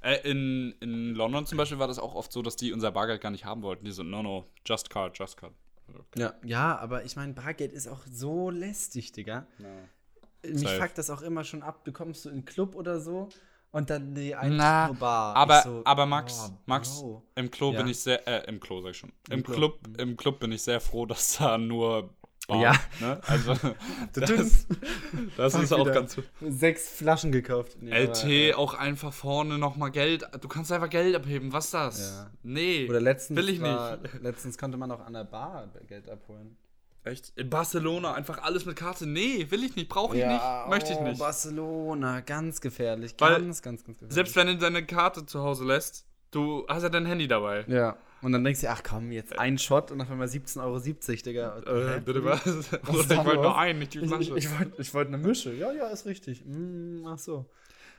[0.00, 3.20] Äh, in, in London zum Beispiel war das auch oft so, dass die unser Bargeld
[3.20, 3.84] gar nicht haben wollten.
[3.84, 5.52] Die so, no, no, just card, just card.
[6.16, 9.46] Ja, ja aber ich meine, Bargeld ist auch so lästig, Digga.
[10.42, 10.80] Mich Safe.
[10.80, 11.84] fuckt das auch immer schon ab.
[11.84, 13.28] Du kommst so in einen Club oder so
[13.74, 15.36] und dann die eine Na, Bar.
[15.36, 17.22] aber, so, aber Max, boah, Max, Bro.
[17.34, 17.78] im Klo Ja.
[17.80, 19.12] bin ich sehr, äh, im Klo sag ich schon.
[19.28, 20.00] Im, Im Club, Club.
[20.00, 22.10] im Club bin ich sehr froh, dass da nur
[22.46, 22.72] Bar, Ja.
[23.00, 23.20] ne?
[23.26, 23.54] Also,
[24.14, 24.66] das,
[25.36, 26.16] das ist auch ganz.
[26.40, 27.76] Sechs Flaschen gekauft.
[27.80, 30.24] Nee, LT aber, äh, auch einfach vorne nochmal Geld.
[30.40, 31.52] Du kannst einfach Geld abheben.
[31.52, 32.00] Was ist das?
[32.00, 32.30] Ja.
[32.42, 32.86] Nee.
[32.88, 34.22] Oder letztens, Will ich war, nicht.
[34.22, 36.56] letztens konnte man auch an der Bar Geld abholen.
[37.04, 37.32] Echt?
[37.36, 39.06] In Barcelona einfach alles mit Karte.
[39.06, 41.18] Nee, will ich nicht, brauche ich nicht, möchte ich oh, nicht.
[41.18, 43.14] Barcelona, ganz gefährlich.
[43.18, 44.14] Weil ganz, ganz, ganz gefährlich.
[44.14, 47.66] Selbst wenn du deine Karte zu Hause lässt, du hast ja dein Handy dabei.
[47.68, 47.98] Ja.
[48.22, 51.58] Und dann denkst du, ach komm, jetzt ein Shot und auf einmal 17,70 Euro, Digga.
[51.96, 52.46] Äh, bitte was?
[52.46, 54.22] Was ich wollte nur einen, nicht die Flasche.
[54.38, 55.52] ich, ich wollte ich wollt eine Mische.
[55.52, 56.42] Ja, ja, ist richtig.
[56.46, 57.44] Mm, ach so.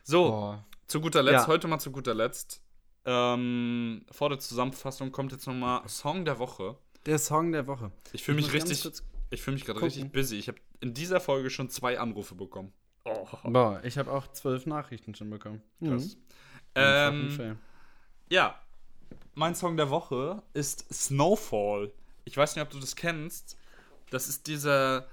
[0.03, 0.66] so, Boah.
[0.88, 1.47] zu guter Letzt, Ja.
[1.47, 2.60] heute mal zu guter Letzt.
[3.06, 6.76] Ähm, vor der Zusammenfassung kommt jetzt nochmal Song der Woche.
[7.06, 7.91] Der Song der Woche.
[8.14, 8.84] Ich fühle mich richtig,
[9.30, 10.38] ich fühle mich gerade richtig busy.
[10.38, 12.74] Ich habe in dieser Folge schon zwei Anrufe bekommen.
[13.06, 15.62] Oh, Boah, ich habe auch zwölf Nachrichten schon bekommen.
[15.84, 16.16] krass.
[16.16, 16.22] Mhm.
[16.76, 17.58] Ähm.
[18.30, 18.60] Ja,
[19.36, 21.91] mein Song der Woche ist Snowfall.
[22.26, 23.58] Ich weiß nicht, ob du das kennst.
[24.10, 25.08] Das ist dieser.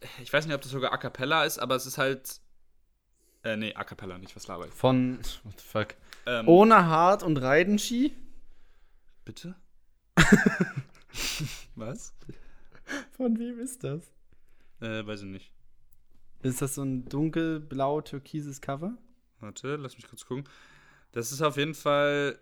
[0.00, 2.40] äh, Ich weiß nicht, ob das sogar A Cappella ist, aber es ist halt.
[3.44, 4.72] Äh, nee, A Cappella nicht, was laber ich?
[4.72, 5.88] Von, what the fuck?
[6.26, 8.16] Ähm, Ohne Hart und Reidenski?
[9.24, 9.54] Bitte?
[11.74, 12.14] was?
[13.12, 14.12] Von wem ist das?
[14.80, 15.52] Äh, weiß ich nicht.
[16.42, 18.96] Ist das so ein dunkelblau-türkises Cover?
[19.40, 20.44] Warte, lass mich kurz gucken.
[21.12, 22.38] Das ist auf jeden Fall.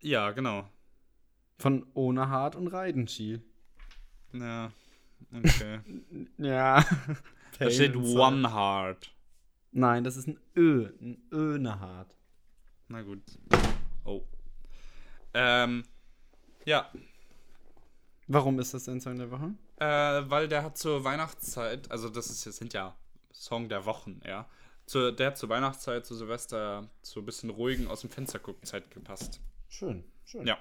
[0.00, 0.68] Ja, genau.
[1.58, 3.40] Von Ohne Hart und Reidenski.
[4.32, 4.72] Ja.
[5.30, 5.80] Okay.
[6.38, 6.82] Ja.
[7.58, 9.14] da steht One Heart.
[9.70, 10.88] Nein, das ist ein Ö.
[11.02, 12.16] Ein Öne Hart.
[12.88, 13.22] Na gut.
[14.04, 14.24] Oh.
[15.34, 15.84] Ähm.
[16.64, 16.90] Ja,
[18.28, 19.54] Warum ist das dein Song der Woche?
[19.76, 22.96] Äh, weil der hat zur Weihnachtszeit, also das ist jetzt sind ja
[23.32, 24.48] Song der Wochen, ja.
[24.86, 28.64] Zu, der hat zur Weihnachtszeit, zu Silvester, zu ein bisschen ruhigen aus dem Fenster gucken
[28.64, 29.40] Zeit gepasst.
[29.68, 30.46] Schön, schön.
[30.46, 30.58] Ja.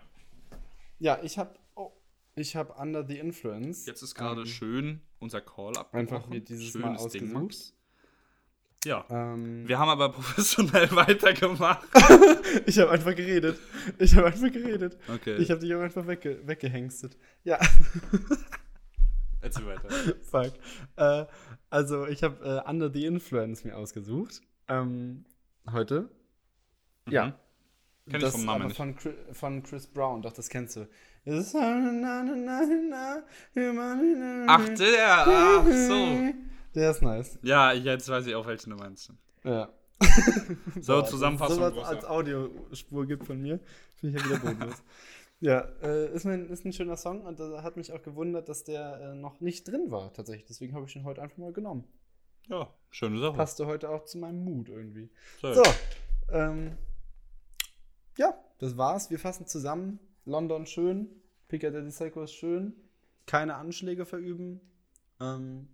[0.99, 1.91] Ja, ich habe oh,
[2.35, 3.85] ich habe Under the Influence.
[3.85, 6.15] Jetzt ist gerade ähm, schön unser Call abgebrochen.
[6.15, 7.31] Einfach mir dieses Mal ausgesucht.
[7.31, 7.73] Max.
[8.85, 9.05] Ja.
[9.09, 11.87] Ähm, Wir haben aber professionell weitergemacht.
[12.65, 13.59] ich habe einfach geredet.
[13.99, 14.97] Ich habe einfach geredet.
[15.13, 15.35] Okay.
[15.37, 17.17] Ich habe dich auch einfach wegge weggehengstet.
[17.43, 17.59] Ja,
[19.41, 19.89] Erzähl weiter.
[20.21, 20.53] fuck.
[20.97, 21.25] Äh,
[21.69, 24.41] also, ich habe äh, Under the Influence mir ausgesucht.
[24.67, 25.25] Ähm,
[25.71, 26.09] heute.
[27.09, 27.27] Ja.
[27.27, 27.33] Mhm.
[28.09, 28.77] Kenn ich das vom Namen nicht.
[28.77, 28.95] Von,
[29.31, 30.87] von Chris Brown, doch, das kennst du.
[31.27, 31.33] Ach,
[34.47, 36.33] Ach, der, ach so.
[36.75, 37.37] Der ist nice.
[37.41, 39.11] Ja, jetzt weiß ich auch, welchen du meinst.
[39.43, 39.69] Ja.
[40.81, 41.57] So, Boah, Zusammenfassung.
[41.57, 41.89] Sowas großer.
[41.89, 43.59] als Audiospur gibt von mir,
[43.95, 44.83] finde ich ja wieder bodenlos.
[45.39, 48.63] ja, äh, ist, mein, ist ein schöner Song und da hat mich auch gewundert, dass
[48.63, 50.45] der äh, noch nicht drin war, tatsächlich.
[50.45, 51.83] Deswegen habe ich ihn heute einfach mal genommen.
[52.47, 53.37] Ja, schöne Sache.
[53.37, 55.09] Passte heute auch zu meinem Mut irgendwie.
[55.41, 55.53] So.
[55.53, 55.63] So,
[56.31, 56.77] ähm,
[58.17, 59.11] ja, das war's.
[59.11, 59.99] Wir fassen zusammen.
[60.25, 61.09] London schön,
[61.47, 62.73] Piccadilly Circus schön,
[63.25, 64.61] keine Anschläge verüben,
[65.19, 65.67] ähm,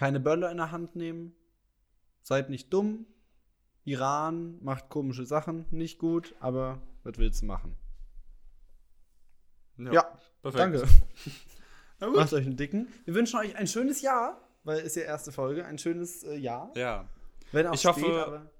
[0.00, 1.34] keine Böller in der Hand nehmen,
[2.22, 3.04] seid nicht dumm.
[3.84, 7.76] Iran macht komische Sachen, nicht gut, aber was willst du machen?
[9.76, 10.04] Ja,
[10.40, 10.74] perfekt.
[10.74, 10.88] Danke.
[12.16, 12.88] Macht euch einen dicken.
[13.04, 16.72] Wir wünschen euch ein schönes Jahr, weil ist ja erste Folge, ein schönes äh, Jahr.
[16.76, 17.06] Ja.
[17.52, 18.50] Wenn auch Ich hoffe, spät, aber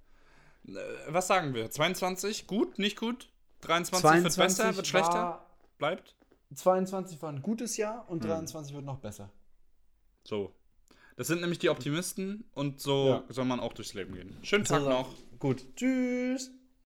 [0.68, 0.72] Äh,
[1.08, 1.70] Was sagen wir?
[1.70, 2.46] 22?
[2.48, 3.30] Gut, nicht gut?
[3.62, 5.46] 23, wird besser, wird schlechter?
[5.78, 6.14] Bleibt?
[6.54, 8.28] 22 war ein gutes Jahr und Hm.
[8.28, 9.30] 23 wird noch besser.
[10.24, 10.54] So.
[11.20, 13.24] Das sind nämlich die Optimisten und so Ja.
[13.28, 14.38] soll man auch durchs Leben gehen.
[14.40, 15.14] Schönen Tag noch.
[15.38, 15.66] Gut.
[15.76, 16.50] Tschüss.